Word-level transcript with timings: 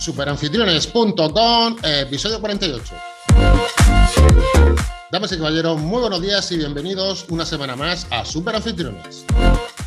superanfitriones.com, 0.00 1.76
episodio 1.84 2.40
48. 2.40 2.94
Damas 5.12 5.32
y 5.32 5.36
caballeros, 5.36 5.78
muy 5.78 6.00
buenos 6.00 6.22
días 6.22 6.50
y 6.52 6.56
bienvenidos 6.56 7.26
una 7.28 7.44
semana 7.44 7.76
más 7.76 8.06
a 8.10 8.24
Superanfitriones. 8.24 9.26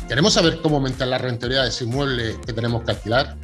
¿Queremos 0.06 0.34
saber 0.34 0.60
cómo 0.60 0.76
aumentar 0.76 1.08
la 1.08 1.18
rentabilidad 1.18 1.64
de 1.64 1.70
ese 1.70 1.84
inmueble 1.84 2.38
que 2.46 2.52
tenemos 2.52 2.84
que 2.84 2.92
alquilar? 2.92 3.36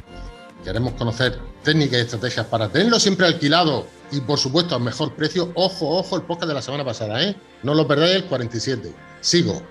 ¿Queremos 0.63 0.93
conocer 0.93 1.39
técnicas 1.63 1.97
y 1.97 2.01
estrategias 2.03 2.45
para 2.45 2.69
tenerlo 2.69 2.99
siempre 2.99 3.25
alquilado 3.25 3.87
y, 4.11 4.21
por 4.21 4.39
supuesto, 4.39 4.75
al 4.75 4.81
mejor 4.81 5.15
precio? 5.15 5.51
Ojo, 5.55 5.89
ojo, 5.97 6.15
el 6.15 6.21
podcast 6.21 6.47
de 6.47 6.53
la 6.53 6.61
semana 6.61 6.85
pasada, 6.85 7.21
¿eh? 7.23 7.35
No 7.63 7.73
lo 7.73 7.87
perdáis, 7.87 8.15
el 8.15 8.25
47. 8.25 8.93
Sigo. 9.19 9.61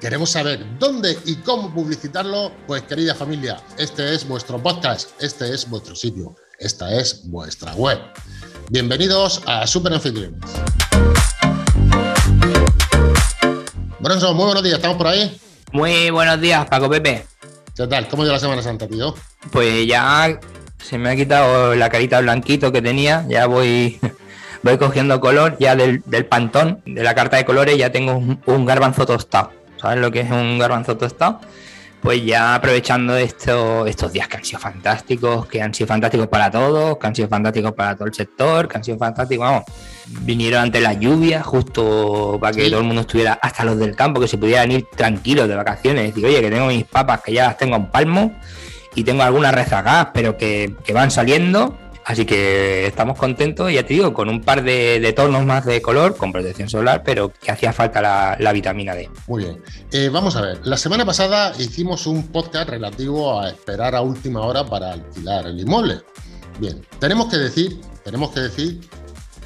¿Queremos 0.00 0.30
saber 0.30 0.64
dónde 0.78 1.18
y 1.24 1.34
cómo 1.36 1.74
publicitarlo? 1.74 2.52
Pues 2.68 2.82
querida 2.82 3.16
familia, 3.16 3.60
este 3.78 4.14
es 4.14 4.28
vuestro 4.28 4.62
podcast, 4.62 5.10
este 5.20 5.52
es 5.52 5.68
vuestro 5.68 5.96
sitio, 5.96 6.36
esta 6.60 6.94
es 6.94 7.28
vuestra 7.28 7.74
web. 7.74 7.98
Bienvenidos 8.70 9.42
a 9.44 9.66
Super 9.66 9.92
Anfitriones. 9.92 10.40
Bronson, 13.98 14.36
muy 14.36 14.44
buenos 14.44 14.62
días, 14.62 14.76
¿estamos 14.76 14.98
por 14.98 15.08
ahí? 15.08 15.36
Muy 15.72 16.10
buenos 16.10 16.40
días, 16.40 16.64
Paco 16.66 16.88
Pepe. 16.88 17.26
¿Qué 17.74 17.86
tal? 17.88 18.06
¿Cómo 18.06 18.22
lleva 18.22 18.34
la 18.34 18.40
Semana 18.40 18.62
Santa, 18.62 18.86
tío? 18.86 19.16
Pues 19.50 19.84
ya 19.88 20.38
se 20.80 20.96
me 20.96 21.10
ha 21.10 21.16
quitado 21.16 21.74
la 21.74 21.90
carita 21.90 22.20
blanquito 22.20 22.70
que 22.70 22.82
tenía, 22.82 23.26
ya 23.28 23.46
voy, 23.46 23.98
voy 24.62 24.78
cogiendo 24.78 25.18
color 25.18 25.56
ya 25.58 25.74
del, 25.74 26.02
pantón, 26.26 26.82
de 26.86 27.02
la 27.02 27.16
carta 27.16 27.36
de 27.36 27.44
colores, 27.44 27.76
ya 27.76 27.90
tengo 27.90 28.16
un 28.46 28.64
garbanzo 28.64 29.04
tostado. 29.04 29.57
¿Sabes 29.80 29.98
lo 29.98 30.10
que 30.10 30.20
es 30.20 30.30
un 30.30 30.58
garbanzo 30.58 30.96
tostado? 30.96 31.40
Pues 32.00 32.24
ya 32.24 32.54
aprovechando 32.54 33.16
estos 33.16 34.12
días 34.12 34.28
que 34.28 34.36
han 34.36 34.44
sido 34.44 34.60
fantásticos, 34.60 35.46
que 35.46 35.60
han 35.60 35.74
sido 35.74 35.88
fantásticos 35.88 36.28
para 36.28 36.48
todos, 36.48 36.96
que 36.96 37.06
han 37.08 37.14
sido 37.14 37.28
fantásticos 37.28 37.72
para 37.72 37.96
todo 37.96 38.06
el 38.06 38.14
sector, 38.14 38.68
que 38.68 38.76
han 38.76 38.84
sido 38.84 38.98
fantásticos, 38.98 39.44
vamos, 39.44 39.64
vinieron 40.20 40.62
ante 40.62 40.80
la 40.80 40.92
lluvia 40.92 41.42
justo 41.42 42.38
para 42.40 42.56
que 42.56 42.70
todo 42.70 42.80
el 42.80 42.86
mundo 42.86 43.00
estuviera, 43.00 43.38
hasta 43.42 43.64
los 43.64 43.78
del 43.78 43.96
campo, 43.96 44.20
que 44.20 44.28
se 44.28 44.38
pudieran 44.38 44.70
ir 44.70 44.86
tranquilos 44.96 45.48
de 45.48 45.56
vacaciones, 45.56 46.14
decir, 46.14 46.24
oye, 46.24 46.40
que 46.40 46.50
tengo 46.50 46.66
mis 46.66 46.84
papas 46.84 47.20
que 47.20 47.32
ya 47.32 47.46
las 47.46 47.56
tengo 47.56 47.74
en 47.74 47.86
palmo 47.86 48.32
y 48.94 49.02
tengo 49.02 49.24
algunas 49.24 49.52
rezagadas, 49.52 50.08
pero 50.14 50.36
que, 50.36 50.76
que 50.84 50.92
van 50.92 51.10
saliendo 51.10 51.76
Así 52.08 52.24
que 52.24 52.86
estamos 52.86 53.18
contentos, 53.18 53.70
ya 53.70 53.82
te 53.84 53.92
digo, 53.92 54.14
con 54.14 54.30
un 54.30 54.40
par 54.40 54.62
de, 54.62 55.12
tonos 55.14 55.44
más 55.44 55.66
de 55.66 55.82
color, 55.82 56.16
con 56.16 56.32
protección 56.32 56.66
solar, 56.66 57.02
pero 57.04 57.30
que 57.30 57.50
hacía 57.50 57.70
falta 57.74 58.00
la, 58.00 58.52
vitamina 58.54 58.94
D. 58.94 59.10
Muy 59.26 59.44
bien. 59.44 59.62
Eh, 59.92 60.08
vamos 60.10 60.34
a 60.36 60.40
ver, 60.40 60.66
la 60.66 60.78
semana 60.78 61.04
pasada 61.04 61.52
hicimos 61.58 62.06
un 62.06 62.28
podcast 62.28 62.70
relativo 62.70 63.38
a 63.38 63.50
esperar 63.50 63.94
a 63.94 64.00
última 64.00 64.40
hora 64.40 64.64
para 64.64 64.94
alquilar 64.94 65.48
el 65.48 65.60
inmueble. 65.60 66.00
Bien, 66.58 66.80
tenemos 66.98 67.26
que 67.26 67.36
decir, 67.36 67.78
tenemos 68.02 68.30
que 68.30 68.40
decir 68.40 68.80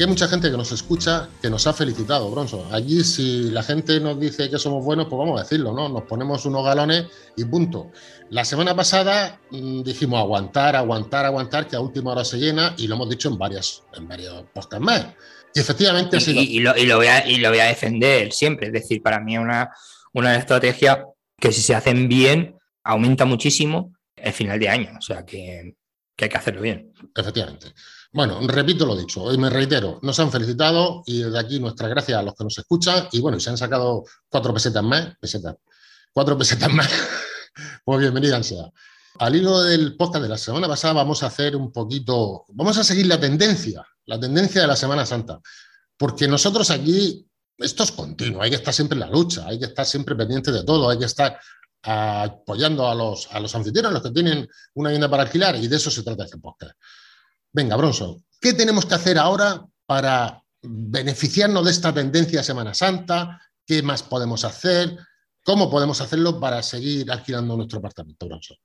que 0.03 0.07
hay 0.07 0.11
mucha 0.11 0.27
gente 0.27 0.51
que 0.51 0.57
nos 0.57 0.73
escucha 0.73 1.29
que 1.41 1.49
nos 1.49 1.65
ha 1.69 1.73
felicitado, 1.73 2.29
Bronzo. 2.29 2.67
Allí 2.73 3.05
si 3.05 3.53
la 3.53 3.63
gente 3.63 4.01
nos 4.01 4.19
dice 4.19 4.51
que 4.51 4.59
somos 4.59 4.85
buenos, 4.85 5.07
pues 5.07 5.17
vamos 5.17 5.39
a 5.39 5.45
decirlo, 5.45 5.73
¿no? 5.73 5.89
Nos 5.89 6.03
ponemos 6.03 6.45
unos 6.45 6.65
galones 6.65 7.07
y 7.37 7.45
punto. 7.45 7.93
La 8.31 8.45
semana 8.45 8.75
pasada 8.75 9.41
mm, 9.53 9.83
dijimos 9.83 10.19
aguantar, 10.19 10.75
aguantar, 10.75 11.25
aguantar, 11.25 11.69
que 11.69 11.77
a 11.77 11.81
última 11.81 12.11
hora 12.11 12.25
se 12.25 12.39
llena 12.39 12.75
y 12.79 12.89
lo 12.89 12.97
hemos 12.97 13.11
dicho 13.11 13.29
en, 13.29 13.39
varias, 13.39 13.85
en 13.95 14.09
varios 14.09 14.43
podcasts 14.53 14.85
más. 14.85 15.07
Y 15.55 15.61
efectivamente 15.61 16.19
y, 16.19 16.59
lo, 16.59 16.97
voy 16.97 17.07
a, 17.07 17.25
y 17.25 17.37
lo 17.37 17.51
voy 17.51 17.61
a 17.61 17.67
defender 17.67 18.33
siempre. 18.33 18.67
Es 18.67 18.73
decir, 18.73 19.01
para 19.03 19.21
mí 19.21 19.39
una, 19.39 19.71
una 20.15 20.35
estrategia 20.35 21.05
que 21.39 21.53
si 21.53 21.63
se 21.63 21.77
hacen 21.77 22.09
bien 22.09 22.57
aumenta 22.83 23.25
muchísimo 23.25 23.93
el 24.17 24.33
final 24.33 24.59
de 24.59 24.69
año. 24.69 24.91
O 24.99 25.01
sea 25.01 25.25
que, 25.25 25.77
que 26.17 26.25
hay 26.25 26.29
que 26.29 26.39
hacerlo 26.39 26.61
bien. 26.61 26.93
Efectivamente. 27.15 27.69
Bueno, 28.15 28.39
repito 28.47 28.85
lo 28.85 28.95
dicho, 28.95 29.33
y 29.33 29.39
me 29.39 29.49
reitero, 29.49 29.99
nos 30.03 30.21
han 30.21 30.31
felicitado 30.31 31.03
y 31.07 31.23
desde 31.23 31.39
aquí 31.39 31.59
nuestras 31.59 31.89
gracias 31.89 32.19
a 32.19 32.23
los 32.23 32.35
que 32.35 32.45
nos 32.45 32.59
escuchan 32.59 33.09
y 33.11 33.21
bueno, 33.21 33.41
se 33.41 33.49
han 33.49 33.57
sacado 33.57 34.05
cuatro 34.29 34.53
pesetas 34.53 34.85
más, 34.85 35.17
pesetas, 35.19 35.57
cuatro 36.13 36.37
pesetas 36.37 36.71
más 36.75 36.91
pues 37.85 38.01
bienvenida 38.01 38.43
sea. 38.43 38.71
Al 39.19 39.35
hilo 39.35 39.63
del 39.63 39.97
podcast 39.97 40.25
de 40.25 40.29
la 40.29 40.37
semana 40.37 40.69
pasada 40.69 40.93
vamos 40.93 41.23
a 41.23 41.29
hacer 41.29 41.57
un 41.57 41.73
poquito, 41.73 42.45
vamos 42.49 42.77
a 42.77 42.85
seguir 42.85 43.07
la 43.07 43.19
tendencia, 43.19 43.83
la 44.05 44.21
tendencia 44.21 44.61
de 44.61 44.67
la 44.67 44.77
Semana 44.77 45.07
Santa, 45.07 45.41
porque 45.97 46.29
nosotros 46.29 46.71
aquí, 46.71 47.27
esto 47.57 47.83
es 47.83 47.93
continuo, 47.93 48.43
hay 48.43 48.51
que 48.51 48.57
estar 48.57 48.75
siempre 48.75 48.97
en 48.97 49.01
la 49.01 49.11
lucha, 49.11 49.47
hay 49.47 49.59
que 49.59 49.67
estar 49.67 49.87
siempre 49.87 50.15
pendiente 50.15 50.53
de 50.53 50.65
todo, 50.65 50.91
hay 50.91 50.99
que 50.99 51.07
estar 51.07 51.41
apoyando 51.83 52.87
a 52.87 52.95
los, 52.95 53.27
a 53.33 53.41
los 53.41 53.55
anfitriones, 53.55 53.91
los 53.91 54.03
que 54.03 54.11
tienen 54.11 54.47
una 54.75 54.91
vivienda 54.91 55.09
para 55.09 55.23
alquilar, 55.23 55.57
y 55.57 55.67
de 55.67 55.77
eso 55.77 55.91
se 55.91 56.03
trata 56.03 56.25
este 56.25 56.37
podcast. 56.37 56.75
Venga, 57.53 57.77
Bronson, 57.77 58.25
¿qué 58.41 58.55
tenemos 58.55 58.87
que 58.87 58.95
hacer 58.95 59.19
ahora 59.19 59.67
para 59.85 60.43
beneficiarnos 60.63 61.65
de 61.65 61.71
esta 61.71 61.93
tendencia 61.93 62.39
de 62.39 62.45
Semana 62.45 62.73
Santa? 62.73 63.43
¿Qué 63.67 63.83
más 63.83 64.03
podemos 64.03 64.45
hacer? 64.45 64.97
¿Cómo 65.43 65.71
podemos 65.71 66.01
hacerlo 66.01 66.41
para 66.41 66.63
seguir 66.63 67.11
alquilando 67.11 67.57
nuestro 67.57 67.79
apartamento, 67.79 68.27
Bronson? 68.27 68.57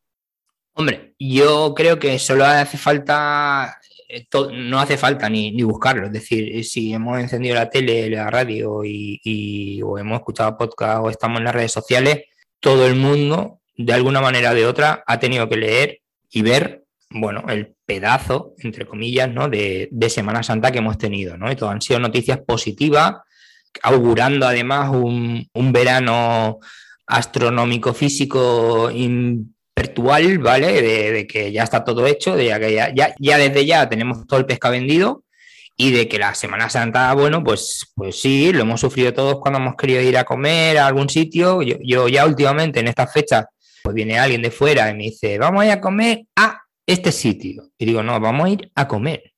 Hombre, 0.73 1.15
yo 1.19 1.73
creo 1.75 1.99
que 1.99 2.17
solo 2.17 2.45
hace 2.45 2.77
falta, 2.77 3.77
eh, 4.07 4.27
no 4.53 4.79
hace 4.79 4.95
falta 4.95 5.27
ni, 5.27 5.61
buscarlo. 5.63 6.05
Es 6.05 6.13
decir, 6.13 6.63
si 6.63 6.93
hemos 6.93 7.19
encendido 7.19 7.55
la 7.55 7.69
tele, 7.69 8.09
la 8.09 8.29
radio 8.29 8.85
y, 8.85 9.81
o 9.83 9.97
hemos 9.97 10.19
escuchado 10.19 10.55
podcast 10.55 11.01
o 11.03 11.09
estamos 11.09 11.39
en 11.39 11.45
las 11.45 11.55
redes 11.55 11.73
sociales, 11.73 12.25
todo 12.61 12.87
el 12.87 12.95
mundo, 12.95 13.59
de 13.75 13.91
alguna 13.91 14.21
manera 14.21 14.51
o 14.51 14.55
de 14.55 14.65
otra, 14.65 15.03
ha 15.05 15.19
tenido 15.19 15.49
que 15.49 15.57
leer 15.57 16.01
y 16.29 16.41
ver, 16.41 16.85
bueno, 17.09 17.43
el 17.47 17.73
pedazo, 17.85 18.53
entre 18.59 18.85
comillas, 18.85 19.31
¿no? 19.31 19.49
de, 19.49 19.89
Semana 20.09 20.43
Santa 20.43 20.71
que 20.71 20.79
hemos 20.79 20.97
tenido, 20.97 21.37
¿no? 21.37 21.51
Y 21.51 21.55
todo 21.55 21.69
han 21.69 21.81
sido 21.81 21.99
noticias 21.99 22.39
positivas 22.39 23.15
augurando 23.81 24.47
además 24.47 24.89
un, 24.89 25.47
verano 25.71 26.59
astronómico 27.05 27.93
físico 27.93 28.89
virtual, 29.75 30.39
¿vale? 30.39 30.81
De, 30.81 31.27
que 31.27 31.51
ya 31.51 31.63
está 31.63 31.83
todo 31.83 32.07
hecho, 32.07 32.35
de 32.35 32.47
que 32.59 32.73
ya, 32.73 32.93
ya, 32.93 33.37
desde 33.37 33.65
ya 33.65 33.87
tenemos 33.87 34.25
todo 34.27 34.39
el 34.39 34.45
pesca 34.45 34.69
vendido 34.69 35.23
y 35.75 35.91
de 35.91 36.07
que 36.07 36.17
la 36.17 36.33
Semana 36.33 36.69
Santa, 36.69 37.13
bueno, 37.13 37.43
pues, 37.43 37.91
pues 37.95 38.19
sí, 38.19 38.51
lo 38.51 38.61
hemos 38.61 38.81
sufrido 38.81 39.13
todos 39.13 39.39
cuando 39.39 39.59
hemos 39.59 39.75
querido 39.75 40.01
ir 40.01 40.17
a 40.17 40.23
comer 40.23 40.79
a 40.79 40.87
algún 40.87 41.07
sitio. 41.07 41.61
Yo, 41.61 42.07
ya 42.07 42.25
últimamente 42.25 42.79
en 42.79 42.87
estas 42.87 43.13
fechas, 43.13 43.45
pues 43.83 43.93
viene 43.93 44.17
alguien 44.17 44.41
de 44.41 44.49
fuera 44.49 44.89
y 44.89 44.95
me 44.95 45.03
dice, 45.03 45.37
vamos 45.37 45.61
a 45.61 45.65
ir 45.67 45.71
a 45.73 45.81
comer 45.81 46.23
a 46.35 46.66
este 46.87 47.11
sitio. 47.11 47.69
Y 47.77 47.85
digo, 47.85 48.01
no, 48.01 48.19
vamos 48.19 48.47
a 48.47 48.49
ir 48.49 48.71
a 48.73 48.87
comer, 48.87 49.33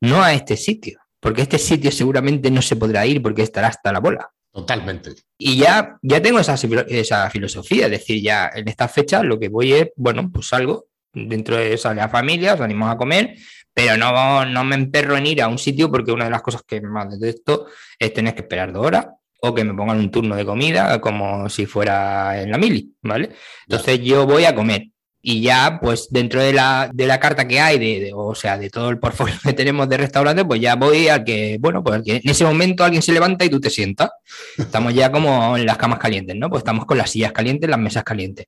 no 0.00 0.22
a 0.22 0.32
este 0.32 0.56
sitio 0.56 1.00
porque 1.26 1.42
este 1.42 1.58
sitio 1.58 1.90
seguramente 1.90 2.52
no 2.52 2.62
se 2.62 2.76
podrá 2.76 3.04
ir 3.04 3.20
porque 3.20 3.42
estará 3.42 3.66
hasta 3.66 3.92
la 3.92 3.98
bola. 3.98 4.30
Totalmente. 4.52 5.12
Y 5.36 5.56
ya, 5.56 5.98
ya 6.00 6.22
tengo 6.22 6.38
esa, 6.38 6.54
esa 6.86 7.28
filosofía, 7.30 7.86
es 7.86 7.90
decir, 7.90 8.22
ya 8.22 8.48
en 8.54 8.68
esta 8.68 8.86
fecha 8.86 9.24
lo 9.24 9.36
que 9.36 9.48
voy 9.48 9.72
es, 9.72 9.88
bueno, 9.96 10.30
pues 10.32 10.46
salgo 10.46 10.86
dentro 11.12 11.56
de 11.56 11.74
esa 11.74 11.92
la 11.94 12.08
familia, 12.08 12.56
salimos 12.56 12.88
a 12.88 12.96
comer, 12.96 13.34
pero 13.74 13.96
no, 13.96 14.44
no 14.44 14.62
me 14.62 14.76
emperro 14.76 15.16
en 15.16 15.26
ir 15.26 15.42
a 15.42 15.48
un 15.48 15.58
sitio 15.58 15.90
porque 15.90 16.12
una 16.12 16.26
de 16.26 16.30
las 16.30 16.42
cosas 16.42 16.62
que 16.62 16.80
más 16.80 17.18
detesto 17.18 17.66
es 17.98 18.12
tener 18.14 18.32
que 18.34 18.42
esperar 18.42 18.72
dos 18.72 18.86
horas 18.86 19.08
o 19.40 19.52
que 19.52 19.64
me 19.64 19.74
pongan 19.74 19.98
un 19.98 20.12
turno 20.12 20.36
de 20.36 20.44
comida 20.44 21.00
como 21.00 21.48
si 21.48 21.66
fuera 21.66 22.40
en 22.40 22.52
la 22.52 22.58
mili, 22.58 22.94
¿vale? 23.02 23.30
Entonces 23.66 24.00
yo 24.00 24.26
voy 24.26 24.44
a 24.44 24.54
comer 24.54 24.90
y 25.28 25.40
ya, 25.40 25.80
pues 25.82 26.06
dentro 26.08 26.40
de 26.40 26.52
la, 26.52 26.88
de 26.94 27.04
la 27.04 27.18
carta 27.18 27.48
que 27.48 27.58
hay, 27.58 27.80
de, 27.80 28.12
o 28.14 28.32
sea, 28.36 28.56
de 28.56 28.70
todo 28.70 28.90
el 28.90 29.00
portfolio 29.00 29.34
que 29.42 29.52
tenemos 29.54 29.88
de 29.88 29.96
restaurante, 29.96 30.44
pues 30.44 30.60
ya 30.60 30.76
voy 30.76 31.08
al 31.08 31.24
que, 31.24 31.56
bueno, 31.58 31.82
pues 31.82 32.00
en 32.06 32.20
ese 32.22 32.44
momento 32.44 32.84
alguien 32.84 33.02
se 33.02 33.10
levanta 33.10 33.44
y 33.44 33.50
tú 33.50 33.60
te 33.60 33.68
sientas. 33.68 34.10
Estamos 34.56 34.94
ya 34.94 35.10
como 35.10 35.56
en 35.56 35.66
las 35.66 35.78
camas 35.78 35.98
calientes, 35.98 36.36
¿no? 36.36 36.48
Pues 36.48 36.60
estamos 36.60 36.86
con 36.86 36.96
las 36.96 37.10
sillas 37.10 37.32
calientes, 37.32 37.68
las 37.68 37.80
mesas 37.80 38.04
calientes. 38.04 38.46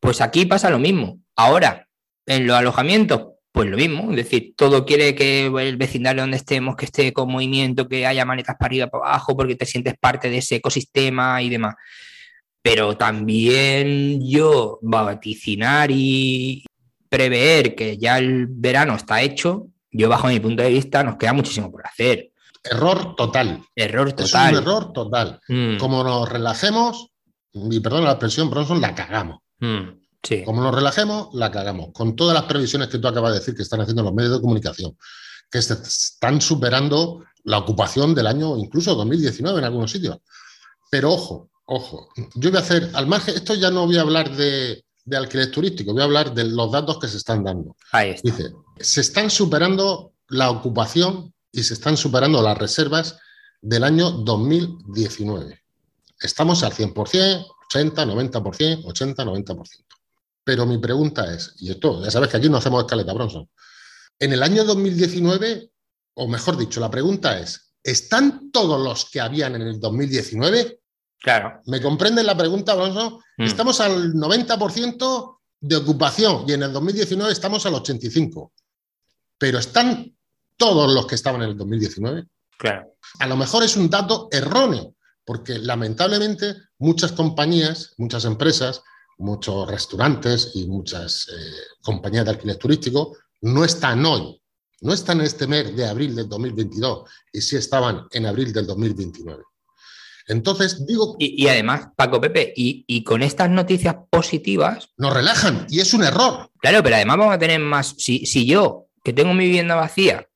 Pues 0.00 0.20
aquí 0.20 0.44
pasa 0.44 0.70
lo 0.70 0.80
mismo. 0.80 1.20
Ahora, 1.36 1.86
en 2.26 2.48
los 2.48 2.56
alojamientos, 2.56 3.34
pues 3.52 3.70
lo 3.70 3.76
mismo, 3.76 4.10
es 4.10 4.16
decir, 4.16 4.54
todo 4.56 4.84
quiere 4.84 5.14
que 5.14 5.46
el 5.46 5.76
vecindario 5.76 6.22
donde 6.22 6.38
estemos, 6.38 6.74
que 6.74 6.86
esté 6.86 7.12
con 7.12 7.30
movimiento, 7.30 7.86
que 7.86 8.06
haya 8.06 8.24
manetas 8.24 8.56
para 8.58 8.66
arriba, 8.66 8.86
para 8.88 9.04
abajo, 9.04 9.36
porque 9.36 9.54
te 9.54 9.66
sientes 9.66 9.94
parte 10.00 10.30
de 10.30 10.38
ese 10.38 10.56
ecosistema 10.56 11.40
y 11.42 11.48
demás 11.48 11.76
pero 12.62 12.96
también 12.96 14.20
yo 14.26 14.78
vaticinar 14.82 15.90
y 15.90 16.64
prever 17.08 17.74
que 17.74 17.98
ya 17.98 18.18
el 18.18 18.46
verano 18.48 18.94
está 18.94 19.22
hecho, 19.22 19.68
yo 19.90 20.08
bajo 20.08 20.28
mi 20.28 20.40
punto 20.40 20.62
de 20.62 20.70
vista 20.70 21.02
nos 21.02 21.16
queda 21.16 21.32
muchísimo 21.32 21.70
por 21.70 21.86
hacer. 21.86 22.30
Error 22.62 23.16
total. 23.16 23.62
Error 23.74 24.12
total. 24.12 24.54
Es 24.54 24.58
un 24.58 24.62
error 24.62 24.92
total. 24.92 25.40
Mm. 25.48 25.78
Como 25.78 26.04
nos 26.04 26.28
relajemos, 26.28 27.10
y 27.52 27.80
perdón 27.80 28.04
la 28.04 28.12
expresión, 28.12 28.50
Bronson, 28.50 28.80
la 28.80 28.94
cagamos. 28.94 29.40
Mm, 29.58 29.88
sí. 30.22 30.44
Como 30.44 30.62
nos 30.62 30.74
relajemos, 30.74 31.34
la 31.34 31.50
cagamos. 31.50 31.88
Con 31.92 32.14
todas 32.14 32.34
las 32.34 32.44
previsiones 32.44 32.88
que 32.88 32.98
tú 32.98 33.08
acabas 33.08 33.32
de 33.32 33.38
decir 33.40 33.54
que 33.54 33.62
están 33.62 33.80
haciendo 33.80 34.02
los 34.02 34.12
medios 34.14 34.34
de 34.34 34.40
comunicación, 34.40 34.96
que 35.50 35.58
están 35.58 36.40
superando 36.40 37.24
la 37.44 37.58
ocupación 37.58 38.14
del 38.14 38.26
año, 38.26 38.56
incluso 38.56 38.94
2019 38.94 39.58
en 39.58 39.64
algunos 39.64 39.90
sitios. 39.90 40.18
Pero 40.90 41.12
ojo, 41.12 41.50
Ojo, 41.72 42.08
yo 42.34 42.50
voy 42.50 42.58
a 42.58 42.62
hacer 42.62 42.90
al 42.94 43.06
margen, 43.06 43.36
esto 43.36 43.54
ya 43.54 43.70
no 43.70 43.86
voy 43.86 43.96
a 43.96 44.02
hablar 44.02 44.34
de 44.36 44.84
de 45.04 45.16
alquiler 45.16 45.50
turístico, 45.50 45.92
voy 45.92 46.02
a 46.02 46.04
hablar 46.04 46.34
de 46.34 46.44
los 46.44 46.70
datos 46.70 46.98
que 46.98 47.08
se 47.08 47.16
están 47.16 47.42
dando. 47.42 47.76
Ahí 47.92 48.10
está. 48.10 48.30
Dice, 48.30 48.52
se 48.78 49.00
están 49.00 49.30
superando 49.30 50.12
la 50.28 50.50
ocupación 50.50 51.34
y 51.50 51.62
se 51.64 51.74
están 51.74 51.96
superando 51.96 52.40
las 52.42 52.56
reservas 52.56 53.18
del 53.60 53.84
año 53.84 54.10
2019. 54.10 55.62
Estamos 56.20 56.62
al 56.62 56.72
100%, 56.72 57.46
80, 57.66 58.06
90%, 58.06 58.84
80, 58.84 59.24
90%. 59.24 59.84
Pero 60.44 60.66
mi 60.66 60.78
pregunta 60.78 61.34
es, 61.34 61.54
y 61.58 61.70
esto, 61.70 62.04
ya 62.04 62.10
sabes 62.10 62.28
que 62.28 62.36
aquí 62.36 62.48
no 62.48 62.58
hacemos 62.58 62.84
escaleta, 62.84 63.12
Bronson. 63.12 63.48
En 64.18 64.32
el 64.32 64.42
año 64.42 64.64
2019, 64.64 65.70
o 66.14 66.28
mejor 66.28 66.56
dicho, 66.56 66.80
la 66.80 66.90
pregunta 66.90 67.38
es, 67.38 67.72
¿están 67.82 68.50
todos 68.52 68.80
los 68.80 69.10
que 69.10 69.20
habían 69.20 69.56
en 69.56 69.62
el 69.62 69.80
2019? 69.80 70.79
Claro. 71.20 71.60
¿Me 71.66 71.80
comprenden 71.80 72.26
la 72.26 72.36
pregunta, 72.36 72.74
Bronson? 72.74 73.18
Mm. 73.36 73.44
Estamos 73.44 73.80
al 73.80 74.14
90% 74.14 75.38
de 75.60 75.76
ocupación 75.76 76.44
y 76.48 76.52
en 76.52 76.62
el 76.62 76.72
2019 76.72 77.32
estamos 77.32 77.66
al 77.66 77.74
85%. 77.74 78.50
Pero 79.38 79.58
¿están 79.58 80.14
todos 80.56 80.92
los 80.92 81.06
que 81.06 81.14
estaban 81.14 81.42
en 81.42 81.50
el 81.50 81.56
2019? 81.56 82.26
Claro. 82.58 82.94
A 83.18 83.26
lo 83.26 83.36
mejor 83.36 83.62
es 83.62 83.76
un 83.76 83.88
dato 83.88 84.28
erróneo, 84.30 84.94
porque 85.24 85.58
lamentablemente 85.58 86.56
muchas 86.78 87.12
compañías, 87.12 87.94
muchas 87.96 88.24
empresas, 88.24 88.82
muchos 89.18 89.70
restaurantes 89.70 90.52
y 90.54 90.66
muchas 90.66 91.28
eh, 91.28 91.76
compañías 91.82 92.24
de 92.24 92.32
alquiler 92.32 92.56
turístico 92.56 93.16
no 93.42 93.64
están 93.64 94.04
hoy, 94.04 94.40
no 94.80 94.92
están 94.92 95.20
en 95.20 95.26
este 95.26 95.46
mes 95.46 95.74
de 95.76 95.86
abril 95.86 96.14
del 96.14 96.28
2022 96.28 97.08
y 97.32 97.40
sí 97.40 97.56
estaban 97.56 98.06
en 98.10 98.26
abril 98.26 98.52
del 98.52 98.66
2029. 98.66 99.42
Entonces, 100.28 100.86
digo, 100.86 101.16
Y, 101.18 101.42
y 101.42 101.48
además, 101.48 101.88
Paco 101.96 102.20
Pepe, 102.20 102.52
y, 102.56 102.84
y 102.86 103.02
con 103.04 103.22
estas 103.22 103.50
noticias 103.50 103.96
positivas, 104.10 104.90
nos 104.96 105.12
relajan 105.12 105.66
y 105.68 105.80
es 105.80 105.92
un 105.94 106.04
error. 106.04 106.50
claro, 106.58 106.82
pero 106.82 106.96
además 106.96 107.16
vamos 107.18 107.34
a 107.34 107.38
tener 107.38 107.60
más. 107.60 107.94
Si, 107.98 108.26
si 108.26 108.46
yo, 108.46 108.86
que 109.02 109.12
tengo 109.12 109.34
mi 109.34 109.44
vivienda 109.44 109.74
vacía, 109.74 110.26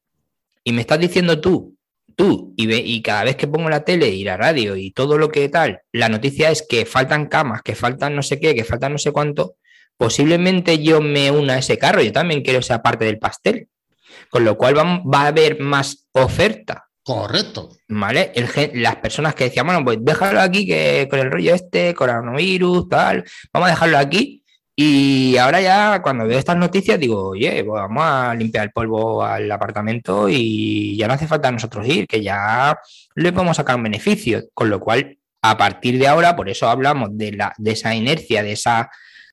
y 0.64 0.72
me 0.72 0.80
estás 0.80 0.98
diciendo 0.98 1.40
tú, 1.40 1.76
tú, 2.16 2.54
y, 2.56 2.66
ve, 2.66 2.78
y 2.78 3.02
cada 3.02 3.24
vez 3.24 3.36
que 3.36 3.46
pongo 3.46 3.68
la 3.68 3.84
tele 3.84 4.08
y 4.08 4.24
la 4.24 4.36
radio 4.36 4.76
y 4.76 4.90
todo 4.92 5.18
lo 5.18 5.28
que 5.28 5.48
tal, 5.48 5.82
la 5.92 6.08
noticia 6.08 6.50
es 6.50 6.64
que 6.66 6.86
faltan 6.86 7.26
camas, 7.26 7.62
que 7.62 7.74
faltan 7.74 8.16
no 8.16 8.22
sé 8.22 8.40
qué, 8.40 8.54
que 8.54 8.64
faltan 8.64 8.92
no 8.92 8.98
sé 8.98 9.12
cuánto, 9.12 9.56
posiblemente 9.96 10.82
yo 10.82 11.00
me 11.00 11.30
una 11.30 11.54
a 11.54 11.58
ese 11.58 11.78
carro, 11.78 12.02
yo 12.02 12.12
también 12.12 12.42
quiero 12.42 12.60
esa 12.60 12.82
parte 12.82 13.04
del 13.04 13.18
pastel. 13.18 13.68
Con 14.30 14.44
lo 14.44 14.56
cual 14.56 14.76
va, 14.76 15.02
va 15.02 15.22
a 15.22 15.26
haber 15.28 15.60
más 15.60 16.06
oferta. 16.12 16.88
Correcto. 17.04 17.68
¿Vale? 17.88 18.32
El 18.34 18.48
las 18.82 18.96
personas 18.96 19.34
que 19.34 19.44
decían, 19.44 19.66
bueno, 19.66 19.84
pues 19.84 19.98
déjalo 20.00 20.40
aquí 20.40 20.66
que 20.66 21.06
con 21.10 21.18
el 21.18 21.30
rollo 21.30 21.54
este, 21.54 21.94
coronavirus, 21.94 22.88
tal, 22.88 23.24
vamos 23.52 23.68
a 23.68 23.72
dejarlo 23.72 23.98
aquí. 23.98 24.42
Y 24.74 25.36
ahora 25.36 25.60
ya 25.60 26.00
cuando 26.02 26.26
veo 26.26 26.38
estas 26.38 26.56
noticias 26.56 26.98
digo, 26.98 27.28
oye, 27.28 27.62
pues 27.62 27.82
vamos 27.82 28.02
a 28.04 28.34
limpiar 28.34 28.64
el 28.64 28.72
polvo 28.72 29.22
al 29.22 29.52
apartamento 29.52 30.28
y 30.28 30.96
ya 30.96 31.06
no 31.06 31.14
hace 31.14 31.28
falta 31.28 31.52
nosotros 31.52 31.86
ir, 31.86 32.06
que 32.08 32.22
ya 32.22 32.76
le 33.14 33.32
podemos 33.32 33.56
sacar 33.58 33.76
un 33.76 33.84
beneficio. 33.84 34.42
Con 34.54 34.70
lo 34.70 34.80
cual, 34.80 35.18
a 35.42 35.58
partir 35.58 35.98
de 35.98 36.08
ahora, 36.08 36.34
por 36.34 36.48
eso 36.48 36.68
hablamos 36.68 37.10
de, 37.12 37.32
la, 37.32 37.52
de 37.58 37.72
esa 37.72 37.94
inercia, 37.94 38.42
de 38.42 38.52
esa 38.52 38.90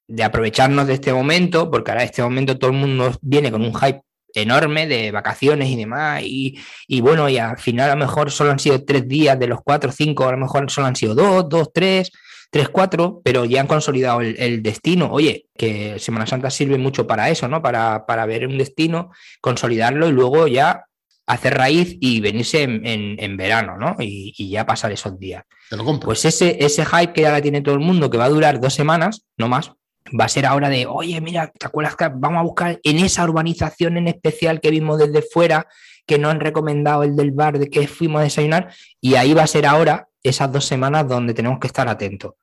de 0.08 0.24
aprovecharnos 0.24 0.88
de 0.88 0.96
este 0.96 1.14
momento, 1.14 1.72
porque 1.72 1.92
ahora 1.92 2.04
este 2.04 2.22
momento 2.22 2.58
todo 2.58 2.72
el 2.72 2.78
mundo 2.78 3.14
viene 3.22 3.50
con 3.50 3.62
un 3.62 3.74
hype 3.74 4.02
enorme 4.34 4.88
de 4.88 5.12
vacaciones 5.12 5.70
y 5.70 5.76
demás, 5.76 6.22
y, 6.24 6.58
y 6.88 7.02
bueno, 7.02 7.28
y 7.30 7.38
al 7.38 7.58
final 7.58 7.90
a 7.90 7.96
lo 7.96 8.00
mejor 8.06 8.32
solo 8.32 8.52
han 8.52 8.60
sido 8.60 8.84
tres 8.84 9.08
días 9.08 9.40
de 9.40 9.48
los 9.48 9.60
cuatro, 9.64 9.92
cinco, 9.92 10.28
a 10.28 10.32
lo 10.32 10.38
mejor 10.38 10.70
solo 10.72 10.88
han 10.88 10.96
sido 10.96 11.16
dos, 11.16 11.48
dos, 11.50 11.70
tres, 11.74 12.12
tres, 12.50 12.70
cuatro, 12.70 13.22
pero 13.24 13.46
ya 13.46 13.62
han 13.62 13.68
consolidado 13.68 14.22
el, 14.22 14.36
el 14.38 14.62
destino. 14.62 15.10
Oye, 15.12 15.46
que 15.58 16.00
Semana 16.00 16.28
Santa 16.28 16.50
sirve 16.50 16.78
mucho 16.78 17.08
para 17.08 17.30
eso, 17.30 17.48
¿no? 17.48 17.62
Para, 17.62 18.06
para 18.06 18.26
ver 18.26 18.46
un 18.46 18.58
destino, 18.58 19.12
consolidarlo 19.40 20.08
y 20.10 20.12
luego 20.12 20.48
ya 20.48 20.86
hacer 21.28 21.54
raíz 21.54 21.96
y 22.02 22.20
venirse 22.20 22.64
en, 22.64 22.86
en- 22.86 23.16
en 23.20 23.38
verano, 23.38 23.78
¿no? 23.78 23.96
Y, 24.00 24.34
y 24.38 24.50
ya 24.50 24.66
pasar 24.66 24.92
esos 24.92 25.18
días. 25.18 25.44
Te 25.70 25.78
lo 25.78 25.86
compro. 25.86 26.08
Pues 26.08 26.26
ese, 26.26 26.58
ese 26.60 26.84
hype 26.86 27.14
que 27.14 27.26
ahora 27.26 27.42
tiene 27.42 27.62
todo 27.62 27.76
el 27.76 27.80
mundo, 27.82 28.10
que 28.10 28.18
va 28.18 28.26
a 28.26 28.30
durar 28.30 28.60
dos 28.60 28.74
semanas, 28.74 29.24
no 29.38 29.48
más, 29.48 29.72
va 30.20 30.26
a 30.26 30.30
ser 30.30 30.46
ahora 30.46 30.70
de, 30.70 30.86
oye, 30.86 31.20
mira, 31.22 31.52
¿te 31.58 31.66
acuerdas 31.66 31.96
que 31.96 32.08
vamos 32.14 32.40
a 32.40 32.44
buscar 32.44 32.80
en 32.84 33.00
esa 33.00 33.24
urbanización 33.24 33.98
en 33.98 34.08
especial 34.08 34.62
que 34.62 34.72
vimos 34.72 35.00
desde 35.00 35.22
fuera, 35.22 35.68
que 36.06 36.18
no 36.18 36.30
han 36.30 36.40
recomendado 36.40 37.04
el 37.04 37.16
del 37.16 37.32
bar 37.32 37.60
de 37.60 37.70
que 37.70 37.88
fuimos 37.88 38.22
a 38.22 38.24
desayunar? 38.24 38.74
Y 39.00 39.16
ahí 39.16 39.34
va 39.34 39.44
a 39.44 39.48
ser 39.48 39.66
ahora 39.66 40.08
esas 40.24 40.52
dos 40.52 40.66
semanas 40.66 41.08
donde 41.08 41.34
tenemos 41.34 41.60
que 41.60 41.68
estar 41.68 41.88
atentos. 41.88 42.34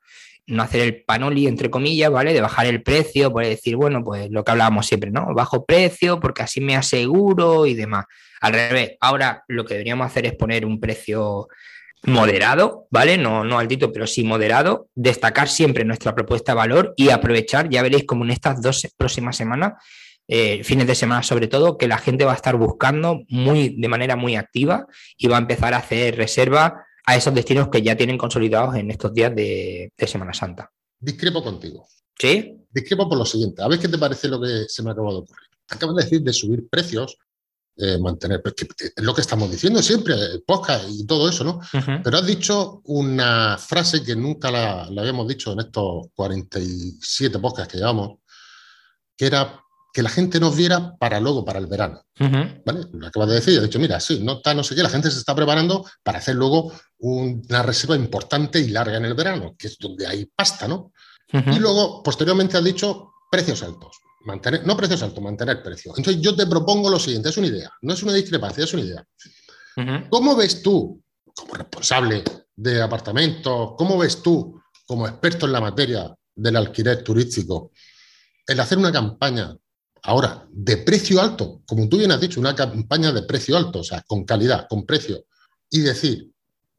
No 0.47 0.63
hacer 0.63 0.81
el 0.81 1.05
panoli, 1.05 1.47
entre 1.47 1.71
comillas, 1.71 2.11
¿vale? 2.11 2.33
De 2.33 2.41
bajar 2.41 2.67
el 2.67 2.83
precio, 2.83 3.31
por 3.31 3.45
decir, 3.45 3.77
bueno, 3.77 4.03
pues 4.03 4.31
lo 4.31 4.45
que 4.45 4.51
hablábamos 4.51 4.87
siempre, 4.87 5.11
¿no? 5.11 5.35
Bajo 5.35 5.67
precio 5.67 6.19
porque 6.21 6.43
así 6.43 6.61
me 6.61 6.75
aseguro 6.75 7.67
y 7.67 7.75
demás. 7.75 8.07
Al 8.41 8.55
revés, 8.55 8.93
ahora 9.01 9.45
lo 9.49 9.65
que 9.65 9.75
deberíamos 9.75 10.07
hacer 10.07 10.25
es 10.25 10.35
poner 10.35 10.65
un 10.65 10.81
precio 10.81 11.49
moderado, 12.05 12.87
¿vale? 12.91 13.19
No, 13.19 13.45
no 13.45 13.59
altito, 13.59 13.93
pero 13.93 14.07
sí 14.07 14.25
moderado, 14.25 14.89
destacar 14.95 15.49
siempre 15.49 15.85
nuestra 15.85 16.15
propuesta 16.15 16.53
de 16.53 16.57
valor 16.57 16.95
y 16.97 17.11
aprovechar, 17.11 17.69
ya 17.69 17.83
veréis 17.83 18.05
como 18.05 18.25
en 18.25 18.31
estas 18.31 18.63
dos 18.63 18.87
próximas 18.97 19.37
semanas, 19.37 19.75
eh, 20.29 20.63
fines 20.63 20.87
de 20.87 20.95
semana 20.95 21.23
sobre 21.23 21.49
todo, 21.49 21.79
que 21.79 21.89
la 21.89 21.99
gente 21.99 22.25
va 22.25 22.33
a 22.33 22.37
estar 22.37 22.57
buscando 22.57 23.23
muy, 23.29 23.77
de 23.79 23.89
manera 23.89 24.17
muy 24.17 24.37
activa 24.37 24.87
y 25.17 25.27
va 25.27 25.37
a 25.37 25.41
empezar 25.41 25.75
a 25.75 25.79
hacer 25.79 26.17
reserva 26.17 26.85
a 27.05 27.17
esos 27.17 27.35
destinos 27.35 27.69
que 27.69 27.83
ya 27.83 27.97
tienen 27.97 28.19
consolidados 28.19 28.77
en 28.77 28.91
estos 28.91 29.15
días 29.15 29.35
de, 29.35 29.93
de 29.97 30.07
Semana 30.07 30.35
Santa. 30.35 30.71
Discrepo 31.01 31.43
contigo. 31.43 31.87
¿Sí? 32.19 32.57
Discrepo 32.71 33.09
por 33.09 33.17
lo 33.17 33.25
siguiente. 33.25 33.63
A 33.63 33.69
ver 33.69 33.79
qué 33.79 33.89
te 33.89 33.97
parece 33.97 34.29
lo 34.29 34.41
que 34.41 34.65
se 34.69 34.83
me 34.83 34.91
acaba 34.91 35.11
de 35.13 35.19
ocurrir. 35.19 35.49
Acabas 35.71 35.97
de 35.97 36.03
decir 36.03 36.23
de 36.23 36.33
subir 36.33 36.69
precios, 36.69 37.17
eh, 37.79 37.97
mantener, 37.99 38.43
es 38.45 38.93
lo 39.05 39.15
que 39.15 39.21
estamos 39.21 39.51
diciendo 39.51 39.81
siempre, 39.83 40.15
el 40.15 40.43
podcast 40.43 40.85
y 40.89 41.07
todo 41.07 41.29
eso, 41.29 41.45
¿no? 41.45 41.61
Pero 42.03 42.19
has 42.19 42.27
dicho 42.27 42.81
una 42.85 43.57
frase 43.57 44.03
que 44.03 44.17
nunca 44.17 44.51
la, 44.51 44.89
la 44.91 45.01
habíamos 45.03 45.27
dicho 45.29 45.53
en 45.53 45.61
estos 45.61 46.07
47 46.15 47.39
podcasts 47.39 47.73
que 47.73 47.79
llevamos, 47.79 48.19
que 49.17 49.27
era 49.27 49.61
que 49.93 50.03
la 50.03 50.11
gente 50.11 50.39
nos 50.39 50.55
viera 50.55 50.97
para 50.97 51.19
luego, 51.19 51.45
para 51.45 51.59
el 51.59 51.67
verano. 51.67 52.03
Ujú. 52.21 52.63
¿Vale? 52.65 52.81
Lo 52.93 53.07
acabas 53.07 53.29
de 53.31 53.35
decir, 53.37 53.57
has 53.59 53.65
dicho, 53.65 53.79
mira, 53.79 53.99
sí, 54.01 54.21
no 54.23 54.35
está, 54.35 54.55
no 54.55 54.63
sé 54.63 54.75
qué, 54.75 54.83
la 54.83 54.91
gente 54.91 55.11
se 55.11 55.19
está 55.19 55.35
preparando 55.35 55.85
para 56.03 56.19
hacer 56.19 56.37
luego 56.37 56.73
un- 56.99 57.43
una 57.49 57.63
reserva 57.63 57.97
importante 57.97 58.61
y 58.61 58.69
larga 58.69 58.97
en 58.99 59.07
el 59.07 59.15
verano, 59.15 59.55
que 59.59 59.67
es 59.69 59.79
donde 59.79 60.07
hay 60.07 60.27
pasta, 60.27 60.69
¿no? 60.69 60.93
Y 61.33 61.59
luego, 61.59 62.03
posteriormente, 62.03 62.57
has 62.57 62.65
dicho 62.65 63.13
precios 63.31 63.63
altos. 63.63 63.97
Mantener, 64.21 64.67
no 64.67 64.77
precios 64.77 65.03
altos, 65.03 65.23
mantener 65.23 65.63
precios. 65.63 65.97
Entonces, 65.97 66.21
yo 66.21 66.35
te 66.35 66.47
propongo 66.47 66.91
lo 66.91 66.99
siguiente: 66.99 67.29
es 67.29 67.37
una 67.37 67.47
idea, 67.47 67.71
no 67.83 67.95
es 67.95 68.03
una 68.03 68.13
discrepancia, 68.13 68.65
es 68.65 68.75
una 68.75 68.83
idea. 68.83 69.07
¿Cómo 70.11 70.35
ves 70.35 70.61
tú, 70.61 71.01
como 71.35 71.55
responsable 71.55 72.25
de 72.57 72.83
apartamentos, 72.83 73.75
cómo 73.79 73.97
ves 73.97 74.21
tú, 74.23 74.61
como 74.87 75.07
experto 75.07 75.47
en 75.47 75.53
la 75.53 75.61
materia 75.61 76.13
del 76.35 76.57
alquiler 76.57 77.05
turístico, 77.05 77.71
el 78.47 78.59
hacer 78.59 78.79
una 78.79 78.91
campaña 78.91 79.57
ahora 80.03 80.47
de 80.51 80.79
precio 80.79 81.21
alto, 81.21 81.63
como 81.67 81.89
tú 81.89 81.99
bien 81.99 82.11
has 82.11 82.21
dicho, 82.21 82.41
una 82.41 82.55
campaña 82.55 83.13
de 83.13 83.23
precio 83.23 83.57
alto, 83.57 83.81
o 83.81 83.85
sea, 83.85 84.03
con 84.03 84.25
calidad, 84.25 84.67
con 84.69 84.85
precio, 84.85 85.27
y 85.71 85.81
decir, 85.81 86.31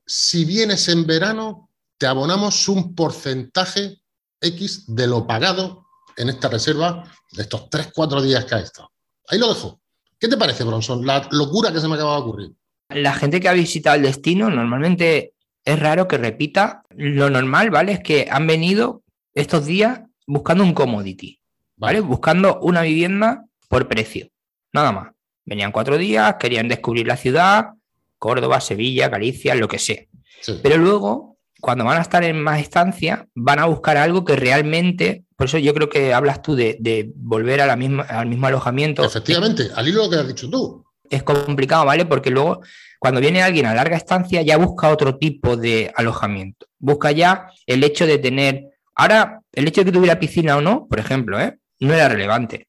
si 0.06 0.44
vienes 0.44 0.90
en 0.90 1.06
verano, 1.06 1.70
te 1.98 2.08
abonamos 2.08 2.68
un 2.68 2.96
porcentaje 2.96 4.02
X 4.42 4.86
de 4.88 5.08
lo 5.08 5.28
pagado 5.28 5.86
en 6.18 6.30
esta 6.30 6.50
reserva 6.50 7.04
de 7.32 7.44
estos 7.44 7.70
3-4 7.70 8.22
días 8.22 8.46
que 8.46 8.56
ha 8.56 8.60
estado. 8.60 8.92
Ahí 9.28 9.40
lo 9.40 9.48
dejo. 9.48 9.80
¿Qué 10.20 10.28
te 10.28 10.38
parece, 10.38 10.64
Bronson? 10.64 11.06
La 11.06 11.28
locura 11.32 11.72
que 11.72 11.80
se 11.80 11.88
me 11.88 11.96
acaba 11.96 12.16
de 12.16 12.22
ocurrir. 12.22 12.52
La 12.90 13.14
gente 13.14 13.40
que 13.40 13.48
ha 13.48 13.54
visitado 13.54 13.96
el 13.96 14.02
destino 14.02 14.50
normalmente 14.50 15.34
es 15.64 15.80
raro 15.80 16.08
que 16.08 16.18
repita. 16.18 16.84
Lo 16.90 17.30
normal, 17.30 17.70
¿vale? 17.70 17.94
Es 17.94 18.00
que 18.00 18.28
han 18.30 18.48
venido 18.48 19.04
estos 19.34 19.66
días 19.66 20.02
buscando 20.26 20.64
un 20.64 20.74
commodity, 20.74 21.40
¿vale? 21.78 22.02
Buscando 22.02 22.60
una 22.62 22.82
vivienda 22.82 23.46
por 23.68 23.88
precio, 23.88 24.30
nada 24.74 24.92
más. 24.92 25.12
Venían 25.46 25.72
cuatro 25.72 25.98
días, 25.98 26.36
querían 26.40 26.68
descubrir 26.68 27.08
la 27.08 27.18
ciudad, 27.18 27.70
Córdoba, 28.18 28.60
Sevilla, 28.60 29.10
Galicia, 29.10 29.56
lo 29.56 29.68
que 29.68 29.80
sea. 29.80 30.04
Sí. 30.42 30.60
Pero 30.62 30.78
luego, 30.78 31.38
cuando 31.62 31.86
van 31.86 31.98
a 31.98 32.02
estar 32.02 32.24
en 32.24 32.42
más 32.42 32.60
estancia, 32.60 33.28
van 33.34 33.60
a 33.60 33.66
buscar 33.66 33.98
algo 33.98 34.26
que 34.26 34.36
realmente, 34.36 35.24
por 35.40 35.46
eso 35.46 35.58
yo 35.58 35.74
creo 35.74 35.88
que 35.88 36.14
hablas 36.14 36.42
tú 36.42 36.54
de, 36.54 36.76
de 36.82 37.14
volver 37.16 37.62
a 37.62 37.66
la 37.66 37.78
misma, 37.78 38.04
al 38.04 38.28
mismo 38.28 38.48
alojamiento. 38.48 39.06
Efectivamente, 39.06 39.70
al 39.74 39.88
hilo 39.88 40.02
de 40.02 40.04
lo 40.04 40.12
que 40.12 40.18
has 40.18 40.28
dicho 40.28 40.50
tú. 40.50 40.84
Es 41.10 41.24
complicado, 41.24 41.86
¿vale? 41.86 42.06
Porque 42.06 42.30
luego, 42.30 42.60
cuando 43.00 43.22
viene 43.22 43.42
alguien 43.42 43.66
a 43.66 43.74
larga 43.74 43.96
estancia, 43.96 44.42
ya 44.42 44.58
busca 44.58 44.90
otro 44.90 45.16
tipo 45.16 45.56
de 45.56 45.94
alojamiento. 45.96 46.68
Busca 46.78 47.14
ya 47.14 47.48
el 47.66 47.86
hecho 47.86 48.06
de 48.06 48.18
tener. 48.18 48.66
Ahora, 48.94 49.40
el 49.54 49.66
hecho 49.66 49.80
de 49.80 49.86
que 49.86 49.92
tuviera 49.94 50.20
piscina 50.20 50.58
o 50.58 50.62
no, 50.62 50.88
por 50.90 51.00
ejemplo, 51.00 51.40
¿eh? 51.40 51.58
no 51.80 51.94
era 51.94 52.10
relevante. 52.10 52.68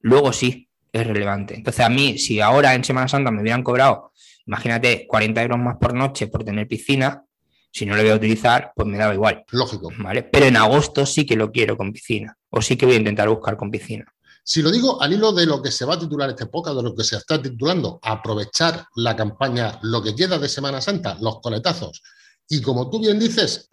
Luego 0.00 0.34
sí 0.34 0.68
es 0.92 1.06
relevante. 1.06 1.54
Entonces, 1.54 1.82
a 1.82 1.88
mí, 1.88 2.18
si 2.18 2.38
ahora 2.38 2.74
en 2.74 2.84
Semana 2.84 3.08
Santa 3.08 3.30
me 3.30 3.40
hubieran 3.40 3.62
cobrado, 3.62 4.12
imagínate, 4.44 5.06
40 5.06 5.40
euros 5.40 5.58
más 5.58 5.78
por 5.78 5.94
noche 5.94 6.26
por 6.26 6.44
tener 6.44 6.68
piscina, 6.68 7.24
Si 7.72 7.86
no 7.86 7.94
lo 7.94 8.02
voy 8.02 8.10
a 8.10 8.16
utilizar, 8.16 8.72
pues 8.74 8.88
me 8.88 8.98
daba 8.98 9.14
igual. 9.14 9.44
Lógico. 9.50 9.90
¿vale? 9.98 10.22
Pero 10.24 10.46
en 10.46 10.56
agosto 10.56 11.06
sí 11.06 11.24
que 11.24 11.36
lo 11.36 11.52
quiero 11.52 11.76
con 11.76 11.92
piscina. 11.92 12.36
O 12.50 12.60
sí 12.60 12.76
que 12.76 12.86
voy 12.86 12.96
a 12.96 12.98
intentar 12.98 13.28
buscar 13.28 13.56
con 13.56 13.70
piscina. 13.70 14.04
Si 14.42 14.62
lo 14.62 14.70
digo 14.70 15.00
al 15.00 15.12
hilo 15.12 15.32
de 15.32 15.46
lo 15.46 15.62
que 15.62 15.70
se 15.70 15.84
va 15.84 15.94
a 15.94 15.98
titular 15.98 16.30
este 16.30 16.46
podcast, 16.46 16.76
de 16.76 16.82
lo 16.82 16.94
que 16.94 17.04
se 17.04 17.16
está 17.16 17.40
titulando, 17.40 18.00
aprovechar 18.02 18.86
la 18.96 19.14
campaña, 19.14 19.78
lo 19.82 20.02
que 20.02 20.14
queda 20.14 20.38
de 20.38 20.48
Semana 20.48 20.80
Santa, 20.80 21.16
los 21.20 21.40
coletazos. 21.40 22.02
Y 22.48 22.60
como 22.60 22.90
tú 22.90 22.98
bien 22.98 23.18
dices, 23.20 23.68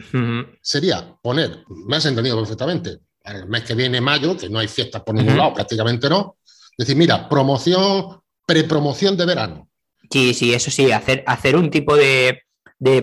sería 0.61 1.15
poner, 1.23 1.63
me 1.67 1.95
has 1.95 2.05
entendido 2.05 2.37
perfectamente, 2.37 2.99
el 3.23 3.47
mes 3.47 3.63
que 3.63 3.73
viene, 3.73 3.99
mayo, 3.99 4.37
que 4.37 4.49
no 4.49 4.59
hay 4.59 4.67
fiestas 4.67 5.01
por 5.01 5.15
ningún 5.15 5.37
lado, 5.37 5.55
prácticamente 5.55 6.07
no. 6.09 6.37
Decir, 6.77 6.95
mira, 6.95 7.27
promoción, 7.27 8.21
prepromoción 8.45 9.17
de 9.17 9.25
verano. 9.25 9.69
Sí, 10.11 10.33
sí, 10.35 10.53
eso 10.53 10.69
sí, 10.69 10.91
hacer, 10.91 11.23
hacer 11.25 11.55
un 11.55 11.71
tipo 11.71 11.95
de, 11.95 12.43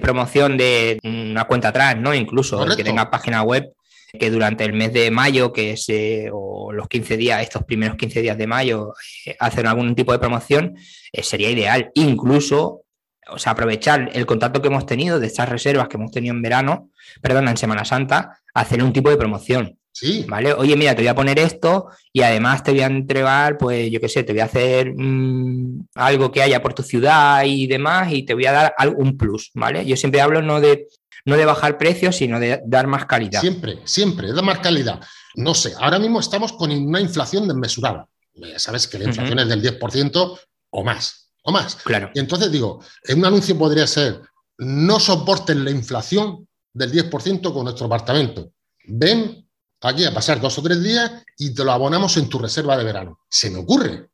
promoción 0.01 0.57
de 0.57 0.99
una 1.03 1.45
cuenta 1.45 1.69
atrás, 1.69 1.97
¿no? 1.97 2.15
Incluso 2.15 2.65
que 2.77 2.85
tenga 2.85 3.11
página 3.11 3.43
web 3.43 3.73
que 4.19 4.31
durante 4.31 4.65
el 4.65 4.73
mes 4.73 4.93
de 4.93 5.11
mayo, 5.11 5.53
que 5.53 5.73
es, 5.73 5.89
eh, 5.89 6.31
o 6.33 6.73
los 6.73 6.89
15 6.89 7.17
días, 7.17 7.43
estos 7.43 7.65
primeros 7.65 7.97
15 7.97 8.23
días 8.23 8.39
de 8.39 8.47
mayo, 8.47 8.95
eh, 9.27 9.37
hacer 9.39 9.67
algún 9.67 9.95
tipo 9.95 10.13
de 10.13 10.19
promoción, 10.19 10.77
eh, 11.13 11.23
sería 11.23 11.51
ideal. 11.51 11.91
Incluso, 11.95 12.83
o 13.29 13.39
sea, 13.39 13.53
aprovechar 13.53 14.11
el 14.13 14.27
contacto 14.27 14.63
que 14.63 14.69
hemos 14.69 14.87
tenido 14.87 15.19
de 15.19 15.27
estas 15.27 15.49
reservas 15.49 15.89
que 15.89 15.97
hemos 15.97 16.11
tenido 16.11 16.35
en 16.35 16.43
verano, 16.43 16.91
perdón, 17.21 17.49
en 17.49 17.57
Semana 17.57 17.85
Santa, 17.85 18.39
hacer 18.55 18.83
un 18.83 18.93
tipo 18.93 19.11
de 19.11 19.17
promoción. 19.17 19.79
Sí. 19.95 20.27
¿Vale? 20.29 20.53
Oye, 20.53 20.77
mira, 20.77 20.93
te 20.93 21.03
voy 21.03 21.09
a 21.09 21.15
poner 21.15 21.39
esto 21.39 21.87
y 22.13 22.23
además 22.23 22.65
te 22.65 22.73
voy 22.73 22.81
a 22.81 22.87
entregar, 22.87 23.57
pues 23.57 23.89
yo 23.93 24.01
qué 24.01 24.09
sé, 24.09 24.25
te 24.25 24.33
voy 24.33 24.41
a 24.41 24.47
hacer 24.47 24.93
mm, 24.93 25.87
algo 25.95 26.33
que 26.33 26.43
haya 26.43 26.61
por 26.61 26.75
tu 26.75 26.83
ciudad 26.83 27.45
y 27.45 27.69
demás 27.69 28.13
y 28.13 28.25
te 28.25 28.35
voy 28.35 28.47
a 28.47 28.53
dar 28.53 28.75
un 28.97 29.17
plus, 29.17 29.53
¿vale? 29.55 29.87
Yo 29.87 29.97
siempre 29.97 30.21
hablo 30.21 30.43
no 30.43 30.61
de, 30.61 30.89
no 31.25 31.37
de 31.37 31.45
bajar 31.45 31.79
precios, 31.79 32.17
sino 32.17 32.41
de 32.41 32.61
dar 32.67 32.89
más 32.89 33.07
calidad. 33.07 33.41
Siempre, 33.41 33.79
siempre, 33.85 34.33
dar 34.33 34.43
más 34.43 34.59
calidad. 34.59 35.01
No 35.37 35.55
sé, 35.55 35.75
ahora 35.79 36.01
mismo 36.01 36.19
estamos 36.19 36.53
con 36.55 36.73
una 36.73 37.01
inflación 37.01 37.47
desmesurada. 37.47 38.09
Ya 38.35 38.59
sabes 38.59 38.89
que 38.89 38.99
la 38.99 39.05
inflación 39.05 39.39
es 39.39 39.49
del 39.49 39.63
10% 39.63 40.41
o 40.71 40.85
más, 40.85 41.31
o 41.45 41.53
más. 41.53 41.77
Claro. 41.77 42.11
Y 42.15 42.19
entonces 42.19 42.51
digo, 42.51 42.81
un 43.15 43.25
anuncio 43.25 43.57
podría 43.57 43.87
ser, 43.87 44.21
no 44.59 44.99
soporten 44.99 45.65
la 45.65 45.71
inflación 45.71 46.49
del 46.73 46.91
10% 46.91 47.53
con 47.53 47.63
nuestro 47.63 47.87
apartamento. 47.87 48.51
Ven 48.87 49.44
aquí 49.85 50.05
a 50.05 50.15
pasar 50.15 50.41
dos 50.41 50.59
o 50.59 50.63
tres 50.63 50.83
días 50.83 51.11
y 51.39 51.55
te 51.55 51.65
lo 51.65 51.73
abonamos 51.73 52.17
en 52.17 52.29
tu 52.29 52.39
reserva 52.39 52.77
de 52.77 52.85
verano. 52.85 53.21
Se 53.29 53.51
me 53.51 53.59
ocurre. 53.59 54.09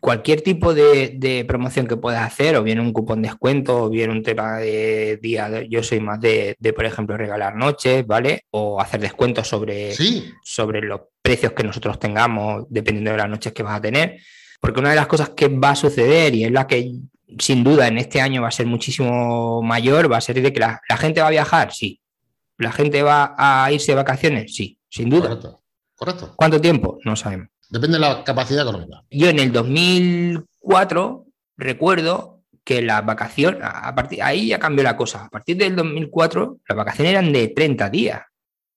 Cualquier 0.00 0.40
tipo 0.40 0.74
de, 0.74 1.44
promoción 1.46 1.86
que 1.86 1.96
puedas 1.96 2.26
hacer, 2.26 2.56
o 2.56 2.64
bien 2.64 2.80
un 2.80 2.92
cupón 2.92 3.22
de 3.22 3.28
descuento, 3.28 3.84
o 3.84 3.88
bien 3.88 4.10
un 4.10 4.24
tema 4.24 4.56
de 4.56 5.20
día, 5.22 5.62
yo 5.70 5.80
soy 5.84 6.00
más 6.00 6.20
de, 6.20 6.56
por 6.74 6.84
ejemplo, 6.84 7.16
regalar 7.16 7.54
noches, 7.54 8.04
¿vale? 8.04 8.46
O 8.50 8.80
hacer 8.80 9.00
descuentos 9.00 9.46
sobre, 9.46 9.94
sobre 10.42 10.80
los 10.80 11.02
precios 11.22 11.52
que 11.52 11.62
nosotros 11.62 12.00
tengamos, 12.00 12.64
dependiendo 12.68 13.12
de 13.12 13.18
las 13.18 13.28
noches 13.28 13.52
que 13.52 13.62
vas 13.62 13.76
a 13.76 13.80
tener. 13.80 14.18
Porque 14.60 14.80
una 14.80 14.90
de 14.90 14.96
las 14.96 15.06
cosas 15.06 15.30
que 15.30 15.46
va 15.46 15.70
a 15.70 15.76
suceder, 15.76 16.34
y 16.34 16.44
es 16.44 16.50
la 16.50 16.66
que 16.66 16.94
sin 17.38 17.62
duda 17.62 17.86
en 17.86 17.98
este 17.98 18.20
año 18.20 18.42
va 18.42 18.48
a 18.48 18.52
ser 18.52 18.66
muchísimo 18.66 19.62
mayor, 19.62 20.10
va 20.10 20.16
a 20.16 20.20
ser 20.20 20.42
de 20.42 20.52
que 20.52 20.58
la, 20.58 20.80
la 20.88 20.96
gente 20.96 21.20
va 21.20 21.28
a 21.28 21.30
viajar, 21.30 21.72
sí. 21.72 22.00
¿La 22.58 22.72
gente 22.72 23.04
va 23.04 23.36
a 23.38 23.70
irse 23.70 23.92
de 23.92 23.96
vacaciones? 23.96 24.56
Sí 24.56 24.78
sin 24.92 25.08
duda. 25.08 25.38
Correcto. 25.96 26.34
¿Cuánto 26.36 26.60
tiempo? 26.60 26.98
No 27.04 27.16
sabemos. 27.16 27.48
Depende 27.70 27.96
de 27.96 28.00
la 28.00 28.22
capacidad 28.22 28.62
económica. 28.62 29.02
Yo 29.10 29.30
en 29.30 29.38
el 29.38 29.50
2004 29.50 31.26
recuerdo 31.56 32.42
que 32.62 32.82
las 32.82 33.04
vacaciones, 33.04 33.62
a 33.64 33.94
partir, 33.94 34.22
ahí 34.22 34.48
ya 34.48 34.58
cambió 34.58 34.84
la 34.84 34.96
cosa. 34.96 35.24
A 35.24 35.30
partir 35.30 35.56
del 35.56 35.74
2004, 35.74 36.58
las 36.68 36.76
vacaciones 36.76 37.12
eran 37.12 37.32
de 37.32 37.48
30 37.48 37.88
días, 37.88 38.20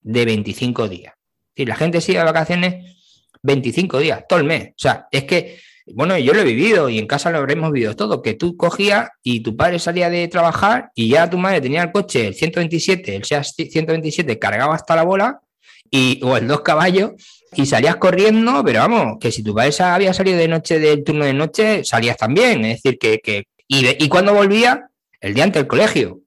de 0.02 0.26
25 0.26 0.88
días. 0.88 1.14
Si 1.54 1.66
la 1.66 1.76
gente 1.76 2.00
sigue 2.00 2.20
de 2.20 2.24
vacaciones 2.24 2.98
25 3.44 4.00
días, 4.00 4.24
todo 4.28 4.40
el 4.40 4.46
mes. 4.46 4.70
O 4.70 4.78
sea, 4.78 5.08
es 5.12 5.26
que, 5.26 5.60
bueno, 5.94 6.18
yo 6.18 6.34
lo 6.34 6.40
he 6.40 6.46
vivido 6.46 6.88
y 6.88 6.98
en 6.98 7.08
casa 7.08 7.30
lo 7.30 7.40
habremos 7.40 7.74
vivido 7.74 7.96
todo, 7.96 8.22
que 8.22 8.36
tú 8.36 8.56
cogías 8.56 9.10
y 9.22 9.42
tu 9.42 9.58
padre 9.58 9.80
salía 9.80 10.10
de 10.10 10.30
trabajar 10.30 10.92
y 10.96 11.10
ya 11.10 11.30
tu 11.30 11.38
madre 11.38 11.60
tenía 11.60 11.84
el 11.84 11.92
coche, 11.92 12.28
el 12.28 12.34
127, 12.34 13.18
el 13.18 13.26
SEA 13.26 13.44
127, 13.44 14.40
cargaba 14.40 14.76
hasta 14.76 14.96
la 14.96 15.04
bola 15.04 15.42
y, 15.90 16.20
o 16.24 16.38
el 16.38 16.48
dos 16.48 16.62
caballos 16.62 17.12
y 17.54 17.66
salías 17.66 17.96
corriendo, 17.98 18.64
pero 18.66 18.80
vamos, 18.80 19.18
que 19.20 19.32
si 19.32 19.44
tu 19.44 19.54
padre 19.54 19.74
había 19.80 20.14
salido 20.14 20.38
de 20.38 20.48
noche 20.48 20.80
del 20.80 21.04
turno 21.04 21.26
de 21.26 21.34
noche, 21.34 21.84
salías 21.84 22.18
también. 22.18 22.66
Es 22.66 22.82
decir, 22.82 23.00
que, 23.00 23.20
que 23.20 23.48
y, 23.68 24.04
y 24.04 24.10
cuando 24.10 24.34
volvía, 24.34 24.90
el 25.22 25.34
día 25.34 25.44
antes 25.44 25.62
del 25.62 25.68
colegio. 25.68 26.22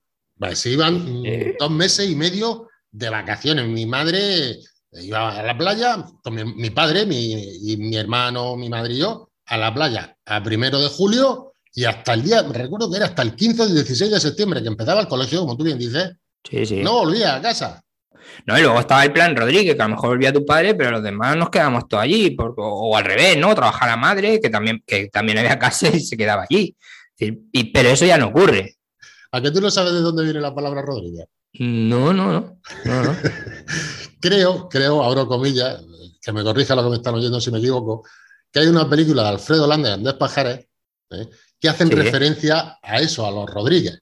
se 0.54 0.70
iban 0.70 1.22
eh. 1.24 1.56
dos 1.58 1.70
meses 1.70 2.08
y 2.08 2.16
medio 2.16 2.68
de 2.90 3.10
vacaciones. 3.10 3.68
Mi 3.68 3.86
madre 3.86 4.58
iba 4.92 5.38
a 5.38 5.42
la 5.42 5.56
playa, 5.56 6.04
con 6.22 6.34
mi, 6.34 6.70
padre, 6.70 7.06
mi, 7.06 7.32
y 7.62 7.76
mi 7.76 7.96
hermano, 7.96 8.56
mi 8.56 8.68
madre 8.68 8.94
y 8.94 8.98
yo, 8.98 9.30
a 9.46 9.56
la 9.56 9.72
playa 9.72 10.16
a 10.24 10.42
primero 10.42 10.80
de 10.80 10.88
julio 10.88 11.52
y 11.74 11.84
hasta 11.84 12.14
el 12.14 12.22
día, 12.22 12.42
recuerdo 12.42 12.90
que 12.90 12.96
era 12.96 13.06
hasta 13.06 13.22
el 13.22 13.34
15 13.34 13.62
o 13.62 13.66
16 13.68 14.10
de 14.10 14.20
septiembre 14.20 14.62
que 14.62 14.68
empezaba 14.68 15.00
el 15.00 15.08
colegio, 15.08 15.40
como 15.40 15.56
tú 15.56 15.64
bien 15.64 15.78
dices. 15.78 16.12
No 16.82 17.04
volvía 17.04 17.36
a 17.36 17.42
casa. 17.42 17.84
¿No? 18.46 18.58
Y 18.58 18.62
luego 18.62 18.80
estaba 18.80 19.04
el 19.04 19.12
plan 19.12 19.36
Rodríguez, 19.36 19.74
que 19.74 19.82
a 19.82 19.88
lo 19.88 19.94
mejor 19.94 20.10
volvía 20.10 20.32
tu 20.32 20.44
padre, 20.44 20.74
pero 20.74 20.90
los 20.90 21.02
demás 21.02 21.36
nos 21.36 21.50
quedamos 21.50 21.88
todos 21.88 22.04
allí, 22.04 22.36
o, 22.38 22.96
al 22.96 23.04
revés, 23.04 23.36
¿no? 23.36 23.54
Trabajar 23.54 23.88
la 23.88 23.96
madre, 23.96 24.40
que 24.40 24.50
también, 24.50 24.82
que 24.86 25.08
también 25.08 25.38
había 25.38 25.58
casa 25.58 25.88
y 25.88 26.00
se 26.00 26.16
quedaba 26.16 26.46
allí. 26.48 26.76
pero 27.72 27.90
eso 27.90 28.04
ya 28.04 28.18
no 28.18 28.28
ocurre. 28.28 28.76
¿A 29.32 29.40
que 29.40 29.50
tú 29.50 29.60
no 29.60 29.70
sabes 29.70 29.92
de 29.92 30.00
dónde 30.00 30.24
viene 30.24 30.40
la 30.40 30.54
palabra 30.54 30.82
Rodríguez? 30.82 31.26
No, 31.54 32.12
no, 32.12 32.32
no. 32.32 32.56
creo, 34.20 34.68
creo, 34.68 35.02
abro 35.02 35.26
comillas, 35.26 35.82
que 36.20 36.32
me 36.32 36.42
corrija 36.42 36.74
lo 36.74 36.84
que 36.84 36.90
me 36.90 36.96
están 36.96 37.14
oyendo 37.14 37.40
si 37.40 37.50
me 37.50 37.58
equivoco, 37.58 38.04
que 38.50 38.60
hay 38.60 38.66
una 38.66 38.88
película 38.88 39.22
de 39.22 39.28
Alfredo 39.30 39.66
Landa 39.66 39.90
y 39.90 39.92
Andrés 39.92 40.14
Pajares 40.14 40.66
¿eh? 41.10 41.28
que 41.60 41.68
hacen 41.68 41.90
referencia 41.90 42.78
a 42.82 43.00
eso, 43.00 43.26
a 43.26 43.30
los 43.30 43.48
Rodríguez. 43.48 44.00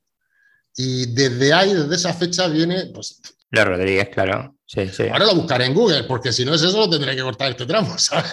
Y 0.76 1.06
desde 1.06 1.52
ahí, 1.52 1.73
desde 1.73 1.95
esa 1.95 2.12
fecha, 2.12 2.49
viene 2.49 2.87
pues, 2.87 3.21
los 3.50 3.64
Rodríguez, 3.64 4.09
claro. 4.11 4.54
Sí, 4.66 4.88
sí. 4.88 5.04
Ahora 5.04 5.26
lo 5.26 5.37
buscaré 5.37 5.66
en 5.66 5.75
Google, 5.75 6.04
porque 6.04 6.33
si 6.33 6.45
no 6.45 6.52
es 6.52 6.62
eso, 6.62 6.76
lo 6.76 6.90
tendré 6.90 7.14
que 7.14 7.23
cortar 7.23 7.50
este 7.50 7.66
tramo, 7.66 7.97
¿sabes? 7.99 8.33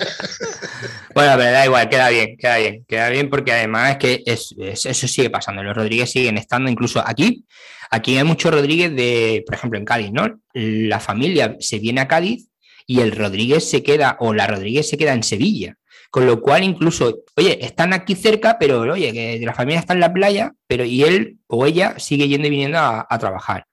Bueno, 1.14 1.34
pero 1.38 1.52
da 1.52 1.66
igual, 1.66 1.88
queda 1.90 2.10
bien, 2.10 2.36
queda 2.38 2.58
bien, 2.58 2.86
queda 2.88 3.10
bien, 3.10 3.30
porque 3.30 3.52
además 3.52 3.92
es 3.92 3.98
que 3.98 4.24
eso 4.26 5.08
sigue 5.08 5.30
pasando. 5.30 5.62
Los 5.64 5.76
Rodríguez 5.76 6.12
siguen 6.12 6.38
estando 6.38 6.70
incluso 6.70 7.04
aquí. 7.06 7.46
Aquí 7.92 8.18
hay 8.18 8.24
muchos 8.24 8.52
Rodríguez 8.52 8.96
de, 8.96 9.44
por 9.46 9.54
ejemplo, 9.54 9.78
en 9.78 9.86
Cádiz, 9.86 10.12
¿no? 10.12 10.42
La 10.54 11.00
familia 11.00 11.56
se 11.60 11.78
viene 11.78 12.02
a 12.02 12.08
Cádiz 12.08 12.48
y 12.88 13.02
el 13.02 13.12
Rodríguez 13.12 13.70
se 13.70 13.84
queda, 13.84 14.18
o 14.20 14.34
la 14.34 14.48
Rodríguez 14.48 14.90
se 14.90 14.98
queda 14.98 15.14
en 15.14 15.22
Sevilla. 15.22 15.78
Con 16.14 16.28
lo 16.28 16.42
cual, 16.42 16.64
incluso, 16.64 17.24
oye, 17.36 17.66
están 17.66 17.92
aquí 17.92 18.14
cerca, 18.14 18.58
pero 18.60 18.82
oye, 18.82 19.12
que 19.12 19.40
la 19.44 19.56
familia 19.56 19.80
está 19.80 19.94
en 19.94 20.00
la 20.00 20.14
playa, 20.14 20.54
pero 20.68 20.86
y 20.86 21.04
él 21.04 21.40
o 21.48 21.66
ella 21.66 21.98
sigue 21.98 22.28
yendo 22.28 22.48
y 22.48 22.52
viniendo 22.52 22.78
a 22.80 23.18
trabajar 23.18 23.66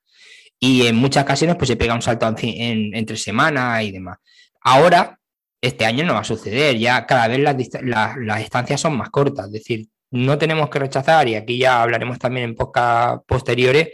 y 0.60 0.86
en 0.86 0.96
muchas 0.96 1.24
ocasiones 1.24 1.56
pues 1.56 1.68
se 1.68 1.76
pega 1.76 1.94
un 1.94 2.02
salto 2.02 2.32
entre 2.42 3.16
semanas 3.16 3.82
y 3.82 3.90
demás. 3.90 4.18
Ahora, 4.60 5.18
este 5.60 5.86
año 5.86 6.04
no 6.04 6.14
va 6.14 6.20
a 6.20 6.24
suceder, 6.24 6.76
ya 6.76 7.06
cada 7.06 7.28
vez 7.28 7.40
las, 7.40 7.56
las, 7.82 8.40
estancias 8.40 8.80
son 8.80 8.96
más 8.96 9.08
cortas, 9.08 9.46
es 9.46 9.52
decir, 9.52 9.88
no 10.10 10.36
tenemos 10.36 10.68
que 10.68 10.78
rechazar, 10.78 11.28
y 11.28 11.34
aquí 11.34 11.58
ya 11.58 11.82
hablaremos 11.82 12.18
también 12.18 12.50
en 12.50 12.54
podcast 12.54 13.22
posteriores, 13.26 13.88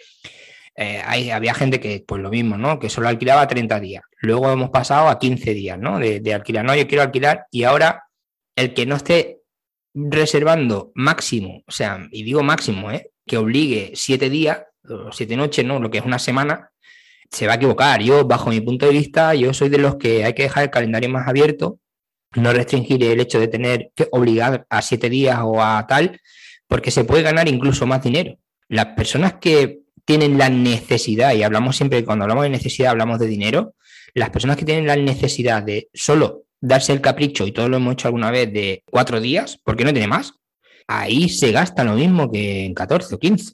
eh, 0.75 1.01
había 1.33 1.55
gente 1.55 1.79
que, 1.81 2.05
pues 2.07 2.21
lo 2.21 2.31
mismo, 2.31 2.59
¿no? 2.59 2.79
Que 2.79 2.91
solo 2.91 3.09
alquilaba 3.09 3.47
30 3.47 3.81
días. 3.81 4.03
Luego 4.21 4.51
hemos 4.51 4.69
pasado 4.69 5.09
a 5.09 5.19
15 5.19 5.55
días, 5.55 5.79
¿no? 5.79 5.99
De, 5.99 6.35
alquilar. 6.35 6.67
No, 6.67 6.75
yo 6.75 6.87
quiero 6.87 7.03
alquilar. 7.03 7.47
Y 7.51 7.65
ahora, 7.65 8.05
el 8.57 8.75
que 8.75 8.87
no 8.87 8.97
esté 8.97 9.43
reservando 9.95 10.93
máximo, 10.95 11.63
o 11.67 11.73
sea, 11.73 12.09
y 12.11 12.23
digo 12.23 12.43
máximo, 12.43 12.91
¿eh? 12.91 13.11
Que 13.27 13.39
obligue 13.39 13.93
7 13.95 14.29
días, 14.29 14.63
siete 15.13 15.37
noches, 15.37 15.65
¿no? 15.65 15.81
Lo 15.81 15.91
que 15.91 15.99
es 15.99 16.05
una 16.05 16.19
semana, 16.19 16.71
se 17.31 17.47
va 17.47 17.55
a 17.55 17.57
equivocar. 17.57 18.03
Yo, 18.03 18.25
bajo 18.25 18.51
mi 18.51 18.61
punto 18.61 18.87
de 18.87 18.93
vista, 18.93 19.35
yo 19.35 19.53
soy 19.53 19.69
de 19.69 19.79
los 19.79 19.97
que 19.97 20.25
hay 20.25 20.35
que 20.35 20.45
dejar 20.45 20.65
el 20.65 20.71
calendario 20.71 21.09
más 21.09 21.27
abierto, 21.27 21.81
no 22.35 22.53
restringir 22.53 23.03
el 23.03 23.21
hecho 23.21 23.41
de 23.41 23.49
tener 23.49 23.91
que 23.95 24.09
obligar 24.13 24.67
a 24.69 24.83
siete 24.83 25.09
días 25.09 25.39
o 25.43 25.63
a 25.63 25.87
tal, 25.87 26.21
porque 26.69 26.91
se 26.91 27.05
puede 27.05 27.23
ganar 27.23 27.49
incluso 27.49 27.87
más 27.87 28.03
dinero. 28.03 28.39
Las 28.69 28.87
personas 28.87 29.35
que 29.35 29.81
tienen 30.05 30.39
la 30.39 30.49
necesidad, 30.51 31.35
y 31.35 31.43
hablamos 31.43 31.77
siempre, 31.77 32.05
cuando 32.05 32.25
hablamos 32.25 32.45
de 32.45 32.51
necesidad, 32.51 32.91
hablamos 32.91 33.19
de 33.19 33.27
dinero, 33.27 33.75
las 34.15 34.31
personas 34.31 34.57
que 34.57 34.65
tienen 34.65 34.87
la 34.87 34.97
necesidad 34.97 35.63
de 35.63 35.89
solo 35.93 36.46
darse 36.61 36.93
el 36.93 37.01
capricho, 37.01 37.47
y 37.47 37.53
todo 37.53 37.69
lo 37.69 37.77
hemos 37.77 37.95
hecho 37.95 38.09
alguna 38.09 38.31
vez, 38.31 38.53
de 38.53 38.83
cuatro 38.91 39.21
días, 39.21 39.59
porque 39.63 39.85
no 39.85 39.93
tiene 39.93 40.09
más, 40.09 40.33
ahí 40.87 41.29
se 41.29 41.53
gasta 41.53 41.85
lo 41.85 41.95
mismo 41.95 42.31
que 42.31 42.67
en 42.67 42.75
14 42.75 43.15
o 43.15 43.19
15. 43.19 43.53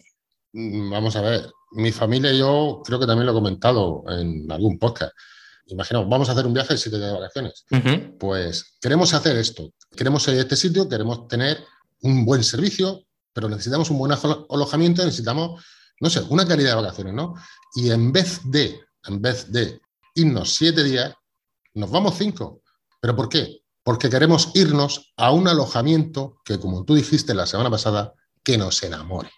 Mm, 0.53 0.91
vamos 0.91 1.17
a 1.17 1.23
ver, 1.23 1.51
mi 1.73 1.93
familia 1.93 2.33
y 2.33 2.39
yo 2.39 2.83
creo 2.85 3.01
que 3.01 3.07
también 3.07 3.27
lo 3.27 3.33
he 3.33 3.35
comentado 3.35 4.05
en 4.09 4.51
algún 4.51 4.79
podcast. 4.79 5.13
Imaginamos, 5.67 6.09
vamos 6.09 6.29
a 6.29 6.33
hacer 6.33 6.47
un 6.47 6.55
viaje 6.55 6.75
de 6.75 6.79
siete 6.79 6.99
días 6.99 7.13
de 7.13 7.19
vacaciones. 7.19 7.65
Pues 8.19 8.77
queremos 8.81 9.15
hacer 9.15 9.37
esto, 9.37 9.71
queremos 9.97 10.27
ir 10.29 10.35
a 10.35 10.41
este 10.41 10.57
sitio, 10.57 10.89
queremos 10.89 11.29
tener 11.29 11.59
un 12.03 12.25
buen 12.25 12.45
servicio, 12.45 13.05
pero 13.33 13.49
necesitamos 13.49 13.89
un 13.91 13.99
buen 13.99 14.13
alojamiento, 14.13 15.05
necesitamos 15.05 15.63
no 16.03 16.11
sé, 16.11 16.21
una 16.31 16.47
calidad 16.47 16.71
de 16.71 16.83
vacaciones, 16.83 17.15
¿no? 17.15 17.35
Y 17.77 17.93
en 17.93 18.11
vez 18.11 18.41
de, 18.51 18.81
en 19.05 19.23
vez 19.23 19.53
de 19.53 19.81
irnos 20.17 20.53
siete 20.53 20.83
días, 20.83 21.15
nos 21.75 21.93
vamos 21.93 22.17
cinco. 22.19 22.62
¿Pero 23.03 23.17
por 23.17 23.29
qué? 23.29 23.63
Porque 23.83 24.09
queremos 24.09 24.53
irnos 24.55 25.13
a 25.17 25.33
un 25.33 25.49
alojamiento 25.49 26.41
que, 26.45 26.61
como 26.61 26.85
tú 26.85 26.95
dijiste 26.95 27.35
la 27.35 27.47
semana 27.47 27.69
pasada, 27.69 28.15
que 28.45 28.57
nos 28.57 28.81
enamore. 28.85 29.29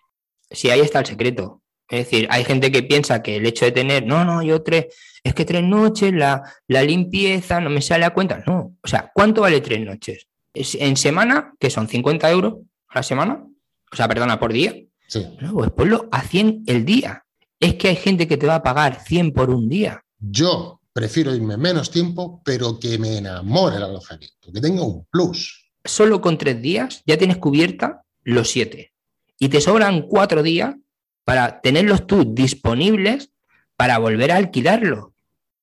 Sí, 0.51 0.69
ahí 0.69 0.81
está 0.81 1.01
el 1.01 1.07
secreto. 1.07 1.63
Es 1.89 2.05
decir, 2.05 2.29
hay 2.31 2.45
gente 2.45 2.71
que 2.71 2.83
piensa 2.83 3.23
que 3.23 3.37
el 3.37 3.47
hecho 3.47 3.65
de 3.65 3.73
tener, 3.73 4.07
no, 4.07 4.23
no, 4.25 4.43
yo 4.43 4.63
tres, 4.63 4.87
es 5.23 5.35
que 5.35 5.47
tres 5.47 5.65
noches, 5.65 6.13
la, 6.13 6.43
la 6.69 6.83
limpieza, 6.83 7.59
no 7.61 7.71
me 7.71 7.81
sale 7.81 8.05
a 8.05 8.13
cuenta. 8.13 8.43
No, 8.47 8.77
o 8.83 8.87
sea, 8.87 9.11
¿cuánto 9.15 9.41
vale 9.41 9.61
tres 9.61 9.81
noches? 9.81 10.29
en 10.57 10.97
semana, 10.97 11.53
que 11.59 11.69
son 11.69 11.89
50 11.89 12.31
euros 12.31 12.55
a 12.89 13.01
la 13.01 13.03
semana, 13.03 13.45
o 13.91 13.97
sea, 13.97 14.07
perdona, 14.07 14.39
por 14.39 14.53
día. 14.53 14.73
Sí. 15.09 15.27
No, 15.41 15.53
pues 15.53 15.71
ponlo 15.73 16.09
a 16.13 16.23
100 16.23 16.63
el 16.67 16.85
día. 16.85 17.25
Es 17.59 17.75
que 17.75 17.89
hay 17.89 17.97
gente 17.97 18.29
que 18.29 18.37
te 18.37 18.47
va 18.47 18.57
a 18.57 18.63
pagar 18.63 19.01
100 19.01 19.33
por 19.33 19.51
un 19.51 19.69
día. 19.69 20.05
Yo 20.21 20.81
prefiero 20.95 21.35
irme 21.35 21.59
menos 21.59 21.91
tiempo, 21.91 22.41
pero 22.45 22.79
que 22.79 22.97
me 22.99 23.19
enamore 23.19 23.77
el 23.77 23.83
alojamiento, 23.83 24.53
que 24.53 24.61
tenga 24.61 24.83
un 24.83 25.05
plus. 25.11 25.73
Solo 25.85 26.23
con 26.23 26.39
tres 26.39 26.63
días 26.63 27.03
ya 27.05 27.19
tienes 27.19 27.37
cubierta 27.37 28.05
los 28.23 28.49
siete. 28.49 28.95
Y 29.39 29.49
te 29.49 29.61
sobran 29.61 30.03
cuatro 30.03 30.43
días 30.43 30.77
para 31.25 31.61
tenerlos 31.61 32.07
tú 32.07 32.33
disponibles 32.33 33.31
para 33.77 33.99
volver 33.99 34.31
a 34.31 34.37
alquilarlo. 34.37 35.15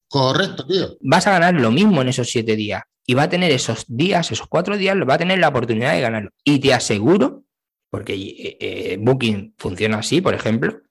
Correcto, 0.10 0.68
tío. 0.68 0.98
Vas 1.00 1.26
a 1.26 1.32
ganar 1.32 1.54
lo 1.54 1.72
mismo 1.72 2.02
en 2.02 2.10
esos 2.10 2.30
siete 2.30 2.58
días 2.58 2.84
y 3.08 3.14
va 3.14 3.24
a 3.24 3.30
tener 3.30 3.52
esos 3.52 3.86
días, 3.88 4.32
esos 4.32 4.48
cuatro 4.48 4.78
días, 4.78 4.98
va 5.10 5.14
a 5.14 5.18
tener 5.18 5.40
la 5.40 5.48
oportunidad 5.48 5.94
de 5.94 6.02
ganarlo. 6.02 6.32
Y 6.44 6.60
te 6.60 6.74
aseguro, 6.74 7.46
porque 7.90 8.14
eh, 8.14 8.58
eh, 8.60 8.98
Booking 9.00 9.56
funciona 9.58 10.00
así, 10.00 10.20
por 10.20 10.34
ejemplo, 10.34 10.82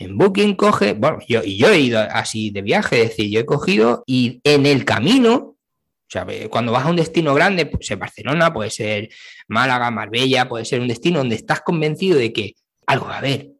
en 0.00 0.18
Booking 0.18 0.54
coge, 0.54 0.94
bueno, 0.94 1.18
yo, 1.28 1.42
y 1.44 1.56
yo 1.56 1.68
he 1.68 1.78
ido 1.78 2.00
así 2.00 2.50
de 2.50 2.62
viaje, 2.62 3.02
es 3.02 3.08
decir, 3.10 3.30
yo 3.30 3.40
he 3.40 3.46
cogido 3.46 4.02
y 4.06 4.40
en 4.44 4.66
el 4.66 4.84
camino, 4.84 5.34
o 5.36 5.56
sea, 6.08 6.26
cuando 6.48 6.72
vas 6.72 6.86
a 6.86 6.90
un 6.90 6.96
destino 6.96 7.34
grande, 7.34 7.66
puede 7.66 7.84
ser 7.84 7.98
Barcelona, 7.98 8.52
puede 8.52 8.70
ser 8.70 9.10
Málaga, 9.46 9.90
Marbella, 9.90 10.48
puede 10.48 10.64
ser 10.64 10.80
un 10.80 10.88
destino 10.88 11.18
donde 11.18 11.36
estás 11.36 11.60
convencido 11.60 12.18
de 12.18 12.32
que 12.32 12.54
algo 12.86 13.06
va 13.06 13.16
a 13.16 13.18
haber. 13.18 13.50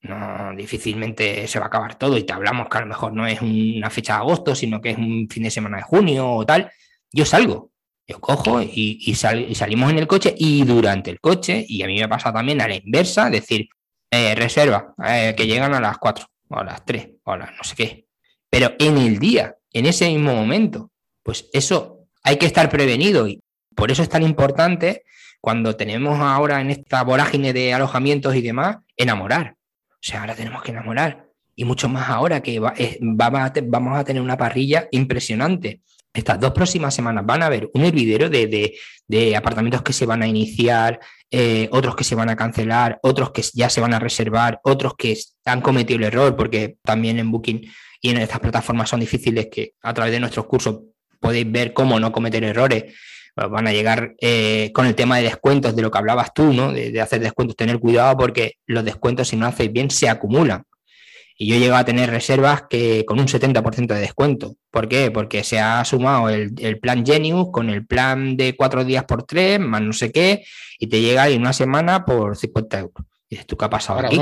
No, 0.00 0.54
difícilmente 0.56 1.46
se 1.48 1.58
va 1.58 1.66
a 1.66 1.68
acabar 1.68 1.98
todo 1.98 2.16
y 2.16 2.22
te 2.22 2.32
hablamos 2.32 2.68
que 2.68 2.78
a 2.78 2.82
lo 2.82 2.86
mejor 2.86 3.12
no 3.12 3.26
es 3.26 3.42
una 3.42 3.90
fecha 3.90 4.14
de 4.14 4.20
agosto, 4.20 4.54
sino 4.54 4.80
que 4.80 4.90
es 4.90 4.98
un 4.98 5.28
fin 5.28 5.42
de 5.42 5.50
semana 5.50 5.78
de 5.78 5.82
junio 5.82 6.30
o 6.30 6.46
tal 6.46 6.70
yo 7.12 7.24
salgo, 7.24 7.70
yo 8.06 8.20
cojo 8.20 8.60
y, 8.62 9.14
salimos 9.14 9.90
en 9.90 9.98
el 9.98 10.06
coche 10.06 10.34
y 10.36 10.64
durante 10.64 11.10
el 11.10 11.20
coche, 11.20 11.64
y 11.66 11.82
a 11.82 11.86
mí 11.86 11.98
me 11.98 12.08
pasa 12.08 12.32
también 12.32 12.60
a 12.60 12.68
la 12.68 12.76
inversa, 12.76 13.30
decir, 13.30 13.68
eh, 14.10 14.34
reserva, 14.34 14.94
eh, 15.04 15.34
que 15.36 15.46
llegan 15.46 15.74
a 15.74 15.80
las 15.80 15.98
4 15.98 16.26
o 16.48 16.58
a 16.58 16.64
las 16.64 16.84
3 16.84 17.10
o 17.24 17.32
a 17.32 17.36
las 17.36 17.50
no 17.56 17.64
sé 17.64 17.74
qué. 17.76 18.06
Pero 18.50 18.72
en 18.78 18.98
el 18.98 19.18
día, 19.18 19.56
en 19.72 19.86
ese 19.86 20.08
mismo 20.08 20.34
momento, 20.34 20.90
pues 21.22 21.48
eso 21.52 22.06
hay 22.22 22.36
que 22.36 22.46
estar 22.46 22.68
prevenido 22.70 23.28
y 23.28 23.42
por 23.74 23.90
eso 23.90 24.02
es 24.02 24.08
tan 24.08 24.22
importante 24.22 25.04
cuando 25.40 25.76
tenemos 25.76 26.18
ahora 26.20 26.60
en 26.60 26.70
esta 26.70 27.02
vorágine 27.02 27.52
de 27.52 27.74
alojamientos 27.74 28.34
y 28.34 28.42
demás, 28.42 28.78
enamorar. 28.96 29.56
O 29.90 29.98
sea, 30.00 30.20
ahora 30.20 30.34
tenemos 30.34 30.62
que 30.62 30.72
enamorar. 30.72 31.26
Y 31.54 31.64
mucho 31.64 31.88
más 31.88 32.08
ahora 32.08 32.40
que 32.40 32.60
vamos 32.60 33.98
a 33.98 34.04
tener 34.04 34.22
una 34.22 34.36
parrilla 34.36 34.88
impresionante 34.90 35.80
estas 36.18 36.40
dos 36.40 36.52
próximas 36.52 36.94
semanas 36.94 37.24
van 37.24 37.42
a 37.42 37.46
haber 37.46 37.70
un 37.74 37.84
hervidero 37.84 38.28
de, 38.28 39.36
apartamentos 39.36 39.82
que 39.82 39.92
se 39.92 40.06
van 40.06 40.22
a 40.22 40.26
iniciar, 40.26 41.00
eh, 41.30 41.68
otros 41.72 41.94
que 41.94 42.04
se 42.04 42.14
van 42.14 42.30
a 42.30 42.36
cancelar, 42.36 42.98
otros 43.02 43.32
que 43.32 43.42
ya 43.54 43.68
se 43.68 43.80
van 43.80 43.94
a 43.94 43.98
reservar, 43.98 44.60
otros 44.62 44.94
que 44.96 45.18
han 45.44 45.60
cometido 45.60 45.98
el 45.98 46.04
error, 46.04 46.36
porque 46.36 46.76
también 46.82 47.18
en 47.18 47.30
Booking 47.30 47.70
y 48.00 48.10
en 48.10 48.18
estas 48.18 48.40
plataformas 48.40 48.88
son 48.88 49.00
difíciles 49.00 49.48
que 49.50 49.72
a 49.82 49.92
través 49.92 50.12
de 50.12 50.20
nuestros 50.20 50.46
cursos 50.46 50.80
podéis 51.20 51.50
ver 51.50 51.72
cómo 51.72 51.98
no 52.00 52.12
cometer 52.12 52.44
errores. 52.44 52.94
Van 53.34 53.68
a 53.68 53.72
llegar 53.72 54.14
eh, 54.20 54.72
con 54.74 54.86
el 54.86 54.96
tema 54.96 55.18
de 55.18 55.24
descuentos, 55.24 55.76
de 55.76 55.82
lo 55.82 55.92
que 55.92 55.98
hablabas 55.98 56.34
tú, 56.34 56.52
¿no? 56.52 56.72
De, 56.72 56.90
de 56.90 57.00
hacer 57.00 57.20
descuentos, 57.20 57.56
tener 57.56 57.78
cuidado 57.78 58.16
porque 58.16 58.54
los 58.66 58.84
descuentos, 58.84 59.28
si 59.28 59.36
no 59.36 59.46
hacéis 59.46 59.72
bien, 59.72 59.90
se 59.90 60.08
acumulan. 60.08 60.64
Y 61.40 61.46
yo 61.46 61.56
llego 61.56 61.76
a 61.76 61.84
tener 61.84 62.10
reservas 62.10 62.64
que 62.68 63.04
con 63.06 63.20
un 63.20 63.28
70% 63.28 63.86
de 63.86 64.00
descuento. 64.00 64.56
¿Por 64.72 64.88
qué? 64.88 65.12
Porque 65.12 65.44
se 65.44 65.60
ha 65.60 65.84
sumado 65.84 66.28
el, 66.28 66.80
plan 66.80 67.06
Genius 67.06 67.48
con 67.52 67.70
el 67.70 67.86
plan 67.86 68.36
de 68.36 68.56
cuatro 68.56 68.84
días 68.84 69.04
por 69.04 69.22
tres, 69.22 69.60
más 69.60 69.80
no 69.80 69.92
sé 69.92 70.10
qué, 70.10 70.44
y 70.80 70.88
te 70.88 71.00
llega 71.00 71.28
en 71.28 71.40
una 71.40 71.52
semana 71.52 72.04
por 72.04 72.36
50 72.36 72.78
euros. 72.80 73.06
Y 73.28 73.36
dices, 73.36 73.46
¿tú 73.46 73.56
qué 73.56 73.66
ha 73.66 73.70
pasado 73.70 74.00
aquí? 74.00 74.18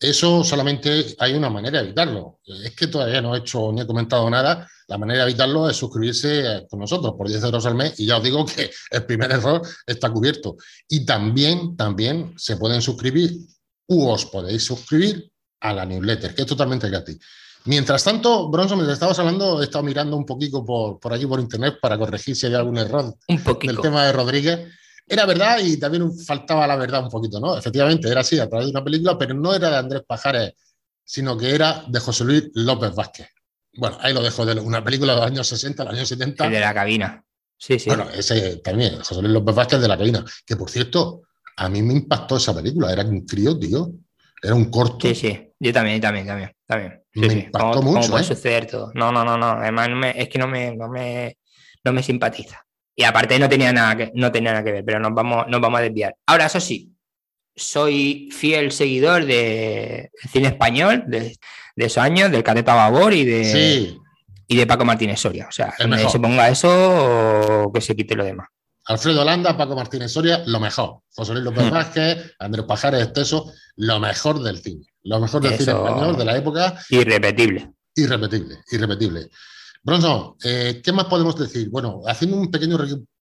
eso 0.00 0.44
solamente 0.44 1.16
hay 1.18 1.34
una 1.34 1.50
manera 1.50 1.80
de 1.80 1.86
evitarlo. 1.86 2.38
Es 2.64 2.74
que 2.74 2.86
todavía 2.86 3.20
no 3.20 3.34
he 3.34 3.40
hecho 3.40 3.72
ni 3.72 3.80
he 3.80 3.86
comentado 3.86 4.30
nada. 4.30 4.66
La 4.86 4.96
manera 4.96 5.24
de 5.24 5.30
evitarlo 5.30 5.68
es 5.68 5.76
suscribirse 5.76 6.66
con 6.70 6.80
nosotros 6.80 7.14
por 7.18 7.28
10 7.28 7.42
euros 7.44 7.66
al 7.66 7.74
mes 7.74 7.98
y 7.98 8.06
ya 8.06 8.16
os 8.16 8.22
digo 8.22 8.46
que 8.46 8.70
el 8.90 9.04
primer 9.04 9.32
error 9.32 9.60
está 9.86 10.10
cubierto. 10.10 10.56
Y 10.88 11.04
también, 11.04 11.76
también 11.76 12.32
se 12.36 12.56
pueden 12.56 12.80
suscribir 12.80 13.32
u 13.88 14.08
os 14.08 14.26
podéis 14.26 14.64
suscribir 14.64 15.27
a 15.60 15.72
la 15.72 15.84
newsletter, 15.84 16.34
que 16.34 16.42
es 16.42 16.48
totalmente 16.48 16.88
gratis. 16.88 17.18
Mientras 17.64 18.02
tanto, 18.04 18.48
Bronson, 18.48 18.78
mientras 18.78 18.96
estabas 18.96 19.18
hablando, 19.18 19.60
he 19.60 19.64
estado 19.64 19.84
mirando 19.84 20.16
un 20.16 20.24
poquito 20.24 20.64
por, 20.64 20.98
por 20.98 21.12
aquí 21.12 21.26
por 21.26 21.40
internet 21.40 21.78
para 21.80 21.98
corregir 21.98 22.34
si 22.34 22.46
hay 22.46 22.54
algún 22.54 22.78
error 22.78 23.14
un 23.28 23.42
del 23.60 23.78
tema 23.80 24.06
de 24.06 24.12
Rodríguez. 24.12 24.60
Era 25.06 25.26
verdad 25.26 25.58
y 25.58 25.78
también 25.78 26.16
faltaba 26.18 26.66
la 26.66 26.76
verdad 26.76 27.02
un 27.02 27.10
poquito, 27.10 27.40
¿no? 27.40 27.56
Efectivamente, 27.56 28.08
era 28.08 28.20
así 28.20 28.38
a 28.38 28.48
través 28.48 28.66
de 28.66 28.70
una 28.70 28.84
película, 28.84 29.18
pero 29.18 29.34
no 29.34 29.54
era 29.54 29.70
de 29.70 29.76
Andrés 29.76 30.02
Pajares, 30.06 30.52
sino 31.04 31.36
que 31.36 31.54
era 31.54 31.84
de 31.88 31.98
José 31.98 32.24
Luis 32.24 32.44
López 32.54 32.94
Vázquez. 32.94 33.28
Bueno, 33.74 33.96
ahí 34.00 34.12
lo 34.12 34.22
dejo, 34.22 34.44
de 34.44 34.60
una 34.60 34.84
película 34.84 35.14
de 35.14 35.20
los 35.20 35.26
años 35.26 35.46
60, 35.46 35.84
los 35.84 35.94
años 35.94 36.08
70. 36.08 36.46
El 36.46 36.52
de 36.52 36.60
la 36.60 36.74
cabina. 36.74 37.24
Sí, 37.56 37.78
sí. 37.78 37.88
Bueno, 37.88 38.08
ese 38.10 38.56
también, 38.58 38.98
José 38.98 39.20
Luis 39.22 39.32
López 39.32 39.54
Vázquez 39.54 39.80
de 39.80 39.88
la 39.88 39.96
cabina. 39.96 40.24
Que 40.46 40.56
por 40.56 40.70
cierto, 40.70 41.22
a 41.56 41.68
mí 41.68 41.82
me 41.82 41.94
impactó 41.94 42.36
esa 42.36 42.54
película, 42.54 42.92
era 42.92 43.02
un 43.02 43.26
crío, 43.26 43.58
tío. 43.58 43.92
Era 44.42 44.54
un 44.54 44.70
corto. 44.70 45.08
Sí, 45.08 45.14
sí, 45.14 45.47
yo 45.60 45.72
también, 45.72 46.00
también, 46.00 46.26
también. 46.26 46.52
también. 46.66 47.02
Sí, 47.12 47.20
me 47.20 47.32
impactó 47.44 47.82
mucho. 47.82 48.10
puede 48.10 48.22
¿eh? 48.22 48.26
suceder 48.26 48.66
todo. 48.66 48.92
No, 48.94 49.10
no, 49.10 49.24
no, 49.24 49.36
no. 49.36 49.50
Además, 49.50 49.88
es 50.14 50.28
que 50.28 50.38
no 50.38 50.46
me, 50.46 50.76
no 50.76 50.88
me, 50.88 51.36
no 51.84 51.92
me 51.92 52.02
simpatiza. 52.02 52.64
Y 52.94 53.04
aparte 53.04 53.38
no 53.38 53.48
tenía 53.48 53.72
nada 53.72 53.96
que, 53.96 54.10
no 54.14 54.30
tenía 54.30 54.52
nada 54.52 54.64
que 54.64 54.72
ver, 54.72 54.84
pero 54.84 55.00
nos 55.00 55.14
vamos, 55.14 55.46
nos 55.48 55.60
vamos 55.60 55.78
a 55.78 55.82
desviar. 55.82 56.16
Ahora, 56.26 56.46
eso 56.46 56.60
sí, 56.60 56.92
soy 57.54 58.28
fiel 58.32 58.72
seguidor 58.72 59.24
de 59.24 60.10
cine 60.30 60.48
español, 60.48 61.04
de, 61.06 61.36
de 61.76 61.84
esos 61.84 62.02
años, 62.02 62.30
del 62.30 62.42
Cateta 62.42 62.74
Babor 62.74 63.12
y 63.12 63.24
de, 63.24 63.94
y 64.46 64.56
de 64.56 64.66
Paco 64.66 64.84
Martínez 64.84 65.20
Soria. 65.20 65.46
O 65.48 65.52
sea, 65.52 65.74
que 65.76 66.08
se 66.08 66.20
ponga 66.20 66.48
eso 66.48 67.64
o 67.64 67.72
que 67.72 67.80
se 67.80 67.94
quite 67.94 68.14
lo 68.16 68.24
demás. 68.24 68.48
Alfredo 68.88 69.22
Landa, 69.22 69.54
Paco 69.54 69.76
Martínez 69.76 70.10
Soria, 70.10 70.42
lo 70.46 70.58
mejor. 70.58 71.02
José 71.14 71.34
Luis 71.34 71.44
López 71.44 71.66
hmm. 71.66 71.70
Vázquez, 71.70 72.34
Andrés 72.38 72.64
Pajares 72.64 73.02
Esteso, 73.02 73.52
lo 73.76 74.00
mejor 74.00 74.42
del 74.42 74.58
cine. 74.60 74.86
Lo 75.02 75.20
mejor 75.20 75.42
del 75.42 75.58
cine 75.58 75.72
español 75.72 76.16
de 76.16 76.24
la 76.24 76.36
época. 76.38 76.78
Irrepetible. 76.88 77.70
Irrepetible, 77.94 78.60
irrepetible. 78.72 79.28
Bronson, 79.82 80.36
eh, 80.42 80.80
¿qué 80.82 80.92
más 80.92 81.04
podemos 81.04 81.38
decir? 81.38 81.68
Bueno, 81.68 82.00
haciendo 82.06 82.38
un 82.38 82.50
pequeño 82.50 82.78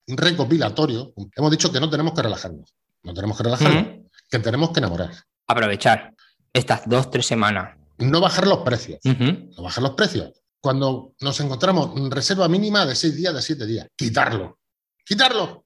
recopilatorio, 0.08 1.14
hemos 1.36 1.52
dicho 1.52 1.70
que 1.70 1.82
no 1.82 1.90
tenemos 1.90 2.14
que 2.14 2.22
relajarnos. 2.22 2.74
No 3.04 3.14
tenemos 3.14 3.36
que 3.36 3.44
relajarnos, 3.44 3.84
hmm. 3.84 4.06
que 4.30 4.40
tenemos 4.40 4.72
que 4.72 4.80
enamorar. 4.80 5.12
Aprovechar 5.48 6.14
estas 6.54 6.88
dos, 6.88 7.12
tres 7.12 7.26
semanas. 7.26 7.78
No 7.98 8.22
bajar 8.22 8.48
los 8.48 8.60
precios. 8.60 9.00
No 9.04 9.64
bajar 9.64 9.84
los 9.84 9.96
precios. 9.96 10.32
Cuando 10.62 11.14
nos 11.20 11.40
encontramos 11.42 11.92
reserva 12.10 12.48
mínima 12.48 12.86
de 12.86 12.96
seis 12.96 13.16
días, 13.16 13.34
de 13.34 13.42
siete 13.42 13.66
días, 13.66 13.88
quitarlo 13.98 14.57
quitarlo. 15.08 15.65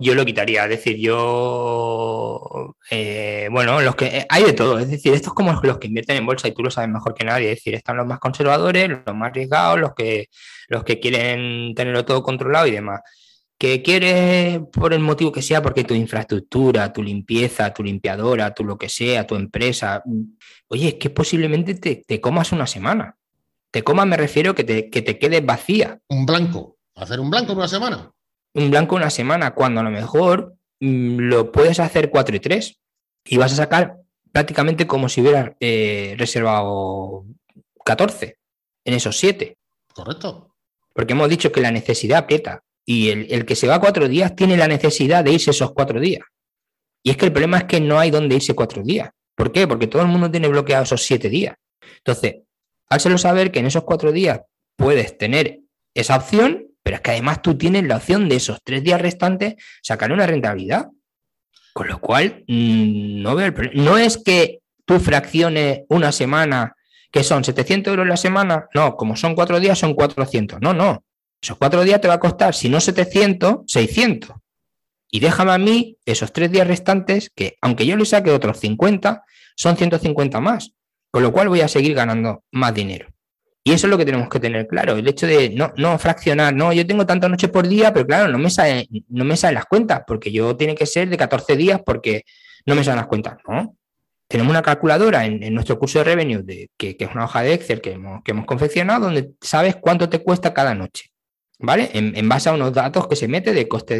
Yo 0.00 0.14
lo 0.14 0.24
quitaría, 0.24 0.64
es 0.64 0.70
decir, 0.70 0.96
yo, 0.96 2.74
eh, 2.90 3.48
bueno, 3.52 3.80
los 3.82 3.94
que 3.94 4.06
eh, 4.06 4.26
hay 4.28 4.42
de 4.42 4.52
todo, 4.54 4.78
es 4.78 4.90
decir, 4.90 5.12
estos 5.12 5.34
como 5.34 5.52
los 5.62 5.78
que 5.78 5.86
invierten 5.86 6.16
en 6.16 6.26
bolsa 6.26 6.48
y 6.48 6.54
tú 6.54 6.62
lo 6.62 6.70
sabes 6.70 6.88
mejor 6.90 7.14
que 7.14 7.24
nadie, 7.24 7.52
es 7.52 7.58
decir, 7.58 7.74
están 7.74 7.98
los 7.98 8.06
más 8.06 8.18
conservadores, 8.18 8.88
los 8.88 9.14
más 9.14 9.30
arriesgados, 9.30 9.78
los 9.78 9.94
que, 9.94 10.28
los 10.68 10.82
que 10.82 10.98
quieren 10.98 11.74
tenerlo 11.74 12.04
todo 12.06 12.22
controlado 12.22 12.66
y 12.66 12.72
demás. 12.72 13.00
Que 13.58 13.82
quieres, 13.82 14.60
por 14.72 14.94
el 14.94 15.00
motivo 15.00 15.30
que 15.30 15.42
sea, 15.42 15.62
porque 15.62 15.84
tu 15.84 15.94
infraestructura, 15.94 16.92
tu 16.92 17.02
limpieza, 17.02 17.72
tu 17.72 17.84
limpiadora, 17.84 18.52
tu 18.54 18.64
lo 18.64 18.78
que 18.78 18.88
sea, 18.88 19.26
tu 19.26 19.36
empresa, 19.36 20.02
oye, 20.68 20.88
es 20.88 20.94
que 20.94 21.10
posiblemente 21.10 21.74
te, 21.74 21.96
te 21.96 22.20
comas 22.20 22.50
una 22.52 22.66
semana. 22.66 23.16
Te 23.70 23.84
comas, 23.84 24.06
me 24.06 24.16
refiero 24.16 24.54
que 24.54 24.64
te, 24.64 24.90
que 24.90 25.02
te 25.02 25.18
quedes 25.18 25.44
vacía. 25.44 26.00
Un 26.08 26.26
blanco, 26.26 26.78
hacer 26.96 27.20
un 27.20 27.30
blanco 27.30 27.52
en 27.52 27.58
una 27.58 27.68
semana 27.68 28.12
un 28.54 28.70
blanco 28.70 28.96
una 28.96 29.10
semana, 29.10 29.54
cuando 29.54 29.80
a 29.80 29.84
lo 29.84 29.90
mejor 29.90 30.54
mm, 30.80 31.18
lo 31.18 31.52
puedes 31.52 31.80
hacer 31.80 32.10
4 32.10 32.36
y 32.36 32.40
3 32.40 32.78
y 33.24 33.36
vas 33.36 33.52
a 33.52 33.56
sacar 33.56 33.96
prácticamente 34.32 34.86
como 34.86 35.08
si 35.08 35.20
hubieras 35.20 35.52
eh, 35.60 36.14
reservado 36.18 37.24
14 37.84 38.38
en 38.84 38.94
esos 38.94 39.16
7. 39.18 39.56
Correcto. 39.94 40.54
Porque 40.94 41.12
hemos 41.12 41.28
dicho 41.28 41.52
que 41.52 41.60
la 41.60 41.70
necesidad 41.70 42.18
aprieta 42.18 42.62
y 42.84 43.10
el, 43.10 43.46
que 43.46 43.56
se 43.56 43.68
va 43.68 43.80
cuatro 43.80 44.08
días 44.08 44.34
tiene 44.34 44.56
la 44.56 44.66
necesidad 44.66 45.22
de 45.22 45.32
irse 45.32 45.50
esos 45.50 45.72
cuatro 45.72 46.00
días. 46.00 46.22
Y 47.02 47.10
es 47.10 47.16
que 47.16 47.26
el 47.26 47.32
problema 47.32 47.58
es 47.58 47.64
que 47.64 47.80
no 47.80 47.98
hay 47.98 48.10
donde 48.10 48.36
irse 48.36 48.54
cuatro 48.54 48.82
días. 48.82 49.10
¿Por 49.34 49.52
qué? 49.52 49.66
Porque 49.66 49.86
todo 49.86 50.02
el 50.02 50.08
mundo 50.08 50.30
tiene 50.30 50.48
bloqueado 50.48 50.84
esos 50.84 51.02
siete 51.02 51.28
días. 51.28 51.56
Entonces, 51.98 52.42
hárselo 52.88 53.18
saber 53.18 53.50
que 53.50 53.60
en 53.60 53.66
esos 53.66 53.84
cuatro 53.84 54.12
días 54.12 54.40
puedes 54.76 55.16
tener 55.16 55.60
esa 55.94 56.16
opción, 56.16 56.61
pero 56.82 56.96
es 56.96 57.02
que 57.02 57.12
además 57.12 57.42
tú 57.42 57.56
tienes 57.56 57.84
la 57.84 57.96
opción 57.96 58.28
de 58.28 58.36
esos 58.36 58.58
tres 58.62 58.82
días 58.82 59.00
restantes 59.00 59.54
sacar 59.82 60.12
una 60.12 60.26
rentabilidad. 60.26 60.88
Con 61.72 61.88
lo 61.88 62.00
cual, 62.00 62.44
mm, 62.48 63.22
no 63.22 63.34
veo 63.34 63.46
el 63.46 63.54
problema. 63.54 63.82
No 63.82 63.98
es 63.98 64.18
que 64.18 64.60
tú 64.84 64.98
fracciones 65.00 65.82
una 65.88 66.12
semana, 66.12 66.74
que 67.10 67.24
son 67.24 67.44
700 67.44 67.90
euros 67.92 68.06
la 68.06 68.16
semana, 68.16 68.66
no, 68.74 68.96
como 68.96 69.16
son 69.16 69.34
cuatro 69.34 69.60
días, 69.60 69.78
son 69.78 69.94
400. 69.94 70.60
No, 70.60 70.74
no. 70.74 71.04
Esos 71.40 71.56
cuatro 71.56 71.82
días 71.82 72.00
te 72.00 72.08
va 72.08 72.14
a 72.14 72.20
costar, 72.20 72.54
si 72.54 72.68
no 72.68 72.80
700, 72.80 73.60
600. 73.66 74.36
Y 75.10 75.20
déjame 75.20 75.52
a 75.52 75.58
mí 75.58 75.98
esos 76.06 76.32
tres 76.32 76.50
días 76.50 76.66
restantes, 76.66 77.30
que 77.34 77.56
aunque 77.60 77.84
yo 77.86 77.96
le 77.96 78.04
saque 78.04 78.30
otros 78.30 78.58
50, 78.58 79.24
son 79.56 79.76
150 79.76 80.40
más. 80.40 80.72
Con 81.10 81.22
lo 81.22 81.32
cual 81.32 81.48
voy 81.48 81.60
a 81.60 81.68
seguir 81.68 81.94
ganando 81.94 82.44
más 82.50 82.72
dinero. 82.72 83.11
Y 83.64 83.72
eso 83.72 83.86
es 83.86 83.90
lo 83.90 83.98
que 83.98 84.04
tenemos 84.04 84.28
que 84.28 84.40
tener 84.40 84.66
claro, 84.66 84.96
el 84.96 85.06
hecho 85.06 85.26
de 85.26 85.50
no, 85.50 85.72
no 85.76 85.96
fraccionar, 85.98 86.52
no, 86.52 86.72
yo 86.72 86.84
tengo 86.84 87.06
tantas 87.06 87.30
noches 87.30 87.48
por 87.48 87.68
día, 87.68 87.92
pero 87.92 88.06
claro, 88.06 88.30
no 88.30 88.38
me, 88.38 88.50
sale, 88.50 88.88
no 89.08 89.24
me 89.24 89.36
salen 89.36 89.54
las 89.54 89.66
cuentas, 89.66 90.02
porque 90.04 90.32
yo 90.32 90.56
tiene 90.56 90.74
que 90.74 90.84
ser 90.84 91.08
de 91.08 91.16
14 91.16 91.56
días 91.56 91.80
porque 91.84 92.24
no 92.66 92.74
me 92.74 92.82
salen 92.82 92.98
las 92.98 93.06
cuentas, 93.06 93.36
¿no? 93.46 93.76
Tenemos 94.26 94.50
una 94.50 94.62
calculadora 94.62 95.26
en, 95.26 95.54
nuestro 95.54 95.78
curso 95.78 95.98
de 95.98 96.04
revenue, 96.04 96.42
de, 96.42 96.70
que, 96.76 96.96
es 96.98 97.14
una 97.14 97.24
hoja 97.24 97.42
de 97.42 97.52
Excel 97.52 97.80
que 97.80 97.92
hemos, 97.92 98.22
que 98.24 98.32
hemos 98.32 98.46
confeccionado, 98.46 99.04
donde 99.04 99.32
sabes 99.40 99.76
cuánto 99.76 100.08
te 100.08 100.20
cuesta 100.20 100.54
cada 100.54 100.74
noche. 100.74 101.10
¿Vale? 101.58 101.90
En, 101.92 102.28
base 102.28 102.48
a 102.48 102.54
unos 102.54 102.72
datos 102.72 103.06
que 103.06 103.14
se 103.14 103.28
mete 103.28 103.52
de 103.52 103.68
coste 103.68 103.96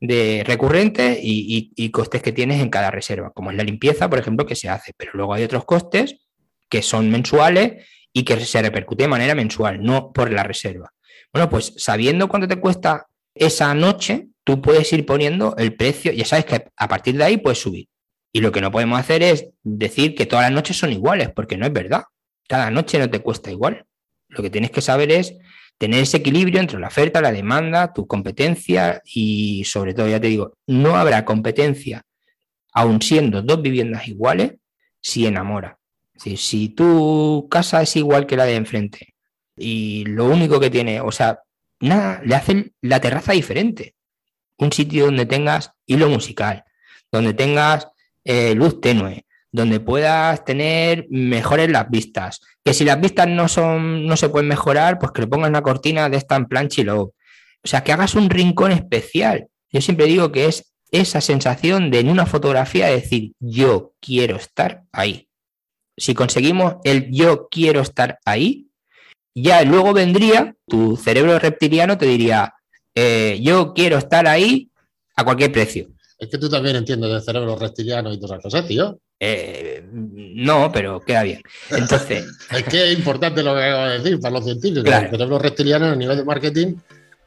de, 0.00 0.44
recurrente 0.46 1.18
y, 1.20 1.72
y, 1.74 1.90
costes 1.90 2.22
que 2.22 2.30
tienes 2.30 2.60
en 2.60 2.68
cada 2.68 2.92
reserva, 2.92 3.32
como 3.32 3.50
es 3.50 3.56
la 3.56 3.64
limpieza, 3.64 4.08
por 4.08 4.20
ejemplo, 4.20 4.46
que 4.46 4.54
se 4.54 4.68
hace. 4.68 4.92
Pero 4.96 5.12
luego 5.14 5.34
hay 5.34 5.42
otros 5.42 5.64
costes 5.64 6.20
que 6.68 6.82
son 6.82 7.10
mensuales 7.10 7.84
y 8.16 8.22
que 8.22 8.40
se 8.40 8.62
repercute 8.62 9.04
de 9.04 9.08
manera 9.08 9.34
mensual, 9.34 9.82
no 9.82 10.12
por 10.12 10.32
la 10.32 10.44
reserva. 10.44 10.94
Bueno, 11.32 11.50
pues 11.50 11.74
sabiendo 11.76 12.28
cuánto 12.28 12.46
te 12.46 12.60
cuesta 12.60 13.08
esa 13.34 13.74
noche, 13.74 14.28
tú 14.44 14.62
puedes 14.62 14.90
ir 14.92 15.04
poniendo 15.04 15.56
el 15.58 15.74
precio, 15.74 16.12
ya 16.12 16.24
sabes 16.24 16.44
que 16.44 16.64
a 16.76 16.88
partir 16.88 17.16
de 17.16 17.24
ahí 17.24 17.36
puedes 17.38 17.58
subir. 17.60 17.88
Y 18.32 18.40
lo 18.40 18.52
que 18.52 18.60
no 18.60 18.70
podemos 18.70 18.98
hacer 19.00 19.22
es 19.24 19.48
decir 19.64 20.14
que 20.14 20.26
todas 20.26 20.44
las 20.44 20.52
noches 20.52 20.76
son 20.76 20.92
iguales, 20.92 21.30
porque 21.34 21.56
no 21.56 21.66
es 21.66 21.72
verdad. 21.72 22.04
Cada 22.48 22.70
noche 22.70 22.98
no 23.00 23.10
te 23.10 23.18
cuesta 23.18 23.50
igual. 23.50 23.84
Lo 24.28 24.42
que 24.42 24.50
tienes 24.50 24.70
que 24.70 24.80
saber 24.80 25.10
es 25.10 25.36
tener 25.76 26.00
ese 26.00 26.18
equilibrio 26.18 26.60
entre 26.60 26.78
la 26.78 26.88
oferta, 26.88 27.20
la 27.20 27.32
demanda, 27.32 27.92
tu 27.92 28.06
competencia 28.06 29.02
y 29.04 29.64
sobre 29.64 29.92
todo, 29.92 30.08
ya 30.08 30.20
te 30.20 30.28
digo, 30.28 30.56
no 30.68 30.96
habrá 30.96 31.24
competencia, 31.24 32.02
aun 32.72 33.02
siendo 33.02 33.42
dos 33.42 33.60
viviendas 33.60 34.06
iguales, 34.06 34.52
si 35.00 35.26
enamora 35.26 35.78
si 36.16 36.68
tu 36.68 37.48
casa 37.50 37.82
es 37.82 37.96
igual 37.96 38.26
que 38.26 38.36
la 38.36 38.44
de 38.44 38.56
enfrente 38.56 39.14
y 39.56 40.04
lo 40.06 40.26
único 40.26 40.60
que 40.60 40.70
tiene, 40.70 41.00
o 41.00 41.12
sea, 41.12 41.40
nada, 41.80 42.20
le 42.24 42.34
hacen 42.34 42.72
la 42.80 43.00
terraza 43.00 43.32
diferente. 43.32 43.94
Un 44.58 44.72
sitio 44.72 45.06
donde 45.06 45.26
tengas 45.26 45.72
hilo 45.86 46.08
musical, 46.08 46.64
donde 47.10 47.34
tengas 47.34 47.88
eh, 48.24 48.54
luz 48.54 48.80
tenue, 48.80 49.26
donde 49.50 49.80
puedas 49.80 50.44
tener 50.44 51.06
mejores 51.10 51.70
las 51.70 51.90
vistas. 51.90 52.40
Que 52.64 52.74
si 52.74 52.84
las 52.84 53.00
vistas 53.00 53.28
no 53.28 53.48
son, 53.48 54.06
no 54.06 54.16
se 54.16 54.28
pueden 54.28 54.48
mejorar, 54.48 54.98
pues 54.98 55.12
que 55.12 55.22
le 55.22 55.28
pongas 55.28 55.50
una 55.50 55.62
cortina 55.62 56.08
de 56.08 56.16
esta 56.16 56.36
en 56.36 56.46
plan 56.46 56.68
chilo. 56.68 57.00
O 57.62 57.66
sea, 57.68 57.82
que 57.82 57.92
hagas 57.92 58.14
un 58.14 58.30
rincón 58.30 58.72
especial. 58.72 59.48
Yo 59.70 59.80
siempre 59.80 60.06
digo 60.06 60.30
que 60.32 60.46
es 60.46 60.72
esa 60.90 61.20
sensación 61.20 61.90
de 61.90 62.00
en 62.00 62.08
una 62.08 62.26
fotografía 62.26 62.86
decir, 62.86 63.32
yo 63.40 63.94
quiero 64.00 64.36
estar 64.36 64.84
ahí 64.92 65.28
si 65.96 66.14
conseguimos 66.14 66.76
el 66.84 67.10
yo 67.10 67.48
quiero 67.50 67.80
estar 67.80 68.18
ahí, 68.24 68.68
ya 69.34 69.62
luego 69.64 69.92
vendría 69.92 70.54
tu 70.66 70.96
cerebro 70.96 71.38
reptiliano, 71.38 71.98
te 71.98 72.06
diría, 72.06 72.54
eh, 72.94 73.38
yo 73.42 73.74
quiero 73.74 73.98
estar 73.98 74.26
ahí 74.26 74.70
a 75.16 75.24
cualquier 75.24 75.52
precio. 75.52 75.88
Es 76.18 76.28
que 76.28 76.38
tú 76.38 76.48
también 76.48 76.76
entiendes 76.76 77.10
del 77.10 77.22
cerebro 77.22 77.56
reptiliano 77.56 78.12
y 78.12 78.16
todas 78.18 78.38
esas 78.38 78.42
cosas, 78.42 78.66
tío. 78.68 78.98
Eh, 79.18 79.84
no, 79.92 80.70
pero 80.72 81.00
queda 81.00 81.22
bien. 81.22 81.42
Entonces. 81.70 82.26
es 82.50 82.62
que 82.64 82.92
es 82.92 82.98
importante 82.98 83.42
lo 83.42 83.54
que 83.54 83.62
acabo 83.62 83.86
de 83.88 83.98
decir 83.98 84.20
para 84.20 84.34
los 84.34 84.44
científicos. 84.44 84.84
El 84.84 85.10
cerebro 85.10 85.38
reptiliano 85.38 85.86
a 85.86 85.96
nivel 85.96 86.18
de 86.18 86.24
marketing 86.24 86.76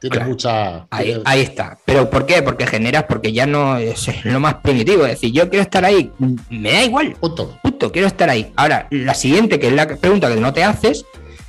tiene 0.00 0.20
mucha. 0.20 0.86
Ahí, 0.90 1.20
ahí, 1.24 1.40
está. 1.40 1.78
¿Pero 1.84 2.08
por 2.08 2.24
qué? 2.24 2.42
Porque 2.42 2.66
generas, 2.66 3.04
porque 3.04 3.32
ya 3.32 3.46
no 3.46 3.76
es, 3.76 4.24
lo 4.24 4.40
más 4.40 4.54
primitivo. 4.56 5.04
Es 5.04 5.12
decir, 5.12 5.32
yo 5.32 5.48
quiero 5.48 5.62
estar 5.62 5.84
ahí, 5.84 6.10
me 6.50 6.72
da 6.72 6.84
igual. 6.84 7.14
Punto. 7.20 7.58
Quiero 7.78 8.08
estar 8.08 8.28
ahí. 8.28 8.52
Ahora, 8.56 8.86
la 8.90 9.14
siguiente, 9.14 9.58
que 9.58 9.68
es 9.68 9.72
la 9.72 9.86
pregunta 9.86 10.28
que 10.28 10.40
no 10.40 10.52
te 10.52 10.64
haces, 10.64 11.04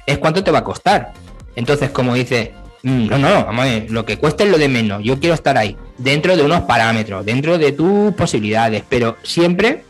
es 0.05 0.17
cuánto 0.17 0.43
te 0.43 0.51
va 0.51 0.59
a 0.59 0.63
costar. 0.63 1.13
Entonces, 1.55 1.89
como 1.89 2.13
dices, 2.13 2.49
mm, 2.83 3.07
no, 3.07 3.17
no, 3.17 3.45
vamos 3.45 3.65
a 3.65 3.67
ver, 3.67 3.91
lo 3.91 4.05
que 4.05 4.17
cueste 4.17 4.43
es 4.43 4.49
lo 4.49 4.57
de 4.57 4.69
menos. 4.69 5.03
Yo 5.03 5.19
quiero 5.19 5.35
estar 5.35 5.57
ahí, 5.57 5.75
dentro 5.97 6.37
de 6.37 6.43
unos 6.43 6.61
parámetros, 6.61 7.25
dentro 7.25 7.57
de 7.57 7.71
tus 7.71 8.13
posibilidades, 8.13 8.83
pero 8.87 9.17
siempre 9.23 9.83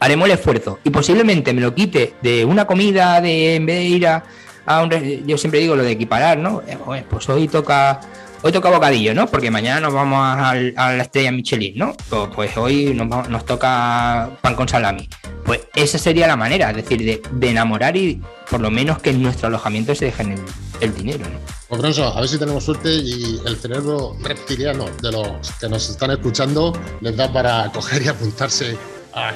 haremos 0.00 0.28
el 0.28 0.34
esfuerzo. 0.34 0.78
Y 0.84 0.90
posiblemente 0.90 1.52
me 1.52 1.60
lo 1.60 1.74
quite 1.74 2.14
de 2.22 2.44
una 2.44 2.66
comida, 2.66 3.20
de 3.20 3.56
en 3.56 3.66
vez 3.66 3.76
de 3.78 3.84
ir 3.84 4.06
a 4.06 4.24
yo 5.26 5.38
siempre 5.38 5.60
digo 5.60 5.76
lo 5.76 5.82
de 5.82 5.92
equiparar, 5.92 6.38
¿no? 6.38 6.62
Eh, 6.66 7.04
pues 7.08 7.28
hoy 7.28 7.48
toca 7.48 8.00
hoy 8.42 8.52
toca 8.52 8.70
bocadillo, 8.70 9.14
¿no? 9.14 9.26
Porque 9.26 9.50
mañana 9.50 9.80
nos 9.80 9.94
vamos 9.94 10.18
a, 10.20 10.54
la 10.54 11.02
estrella 11.02 11.32
Michelin, 11.32 11.76
¿no? 11.76 11.94
Pues, 12.08 12.28
pues 12.34 12.56
hoy 12.56 12.94
nos, 12.94 13.44
toca 13.44 14.30
pan 14.40 14.54
con 14.54 14.68
salami. 14.68 15.08
Pues 15.48 15.62
esa 15.74 15.96
sería 15.96 16.26
la 16.26 16.36
manera, 16.36 16.68
es 16.68 16.76
decir, 16.76 17.22
de, 17.32 17.48
enamorar 17.48 17.96
y 17.96 18.20
por 18.50 18.60
lo 18.60 18.70
menos 18.70 18.98
que 18.98 19.08
en 19.08 19.22
nuestro 19.22 19.48
alojamiento 19.48 19.94
se 19.94 20.04
dejen 20.04 20.34
el, 20.82 20.94
dinero, 20.94 21.24
¿no? 21.24 21.38
Pues 21.70 21.80
Bronzo, 21.80 22.04
a 22.04 22.20
ver 22.20 22.28
si 22.28 22.38
tenemos 22.38 22.64
suerte 22.64 22.92
y 22.92 23.40
el 23.46 23.56
cerebro 23.56 24.14
reptiliano 24.22 24.84
de 25.00 25.10
los 25.10 25.50
que 25.58 25.70
nos 25.70 25.88
están 25.88 26.10
escuchando 26.10 26.78
les 27.00 27.16
da 27.16 27.32
para 27.32 27.72
coger 27.72 28.02
y 28.02 28.08
apuntarse 28.08 28.76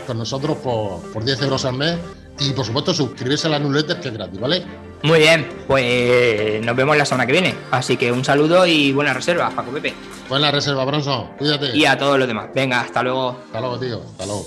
con 0.07 0.18
nosotros 0.18 0.59
por, 0.59 1.01
por 1.12 1.25
10 1.25 1.40
euros 1.40 1.64
al 1.64 1.79
mes 1.79 1.96
y 2.38 2.51
por 2.51 2.66
supuesto 2.66 2.92
suscribirse 2.92 3.46
a 3.46 3.51
la 3.51 3.59
newsletter 3.59 3.98
que 3.98 4.09
es 4.09 4.14
gratis, 4.14 4.38
¿vale? 4.38 4.62
Muy 5.05 5.18
bien, 5.18 5.64
pues 5.66 6.62
nos 6.62 6.77
vemos 6.77 6.94
la 6.94 7.07
semana 7.07 7.25
que 7.25 7.33
viene. 7.33 7.55
Así 7.70 7.96
que 7.96 8.12
un 8.12 8.22
saludo 8.22 8.66
y 8.66 8.92
buena 8.92 9.14
reserva, 9.14 9.48
Paco 9.48 9.70
Pepe. 9.70 9.94
Buena 10.29 10.51
reserva, 10.51 10.85
Bronson. 10.85 11.29
Cuídate. 11.38 11.75
Y 11.75 11.87
a 11.87 11.96
todos 11.96 12.18
los 12.18 12.29
demás. 12.29 12.51
Venga, 12.55 12.83
hasta 12.83 13.03
luego. 13.03 13.38
Hasta 13.46 13.61
luego, 13.61 13.79
tío. 13.79 14.03
Hasta 14.03 14.27
luego. 14.27 14.46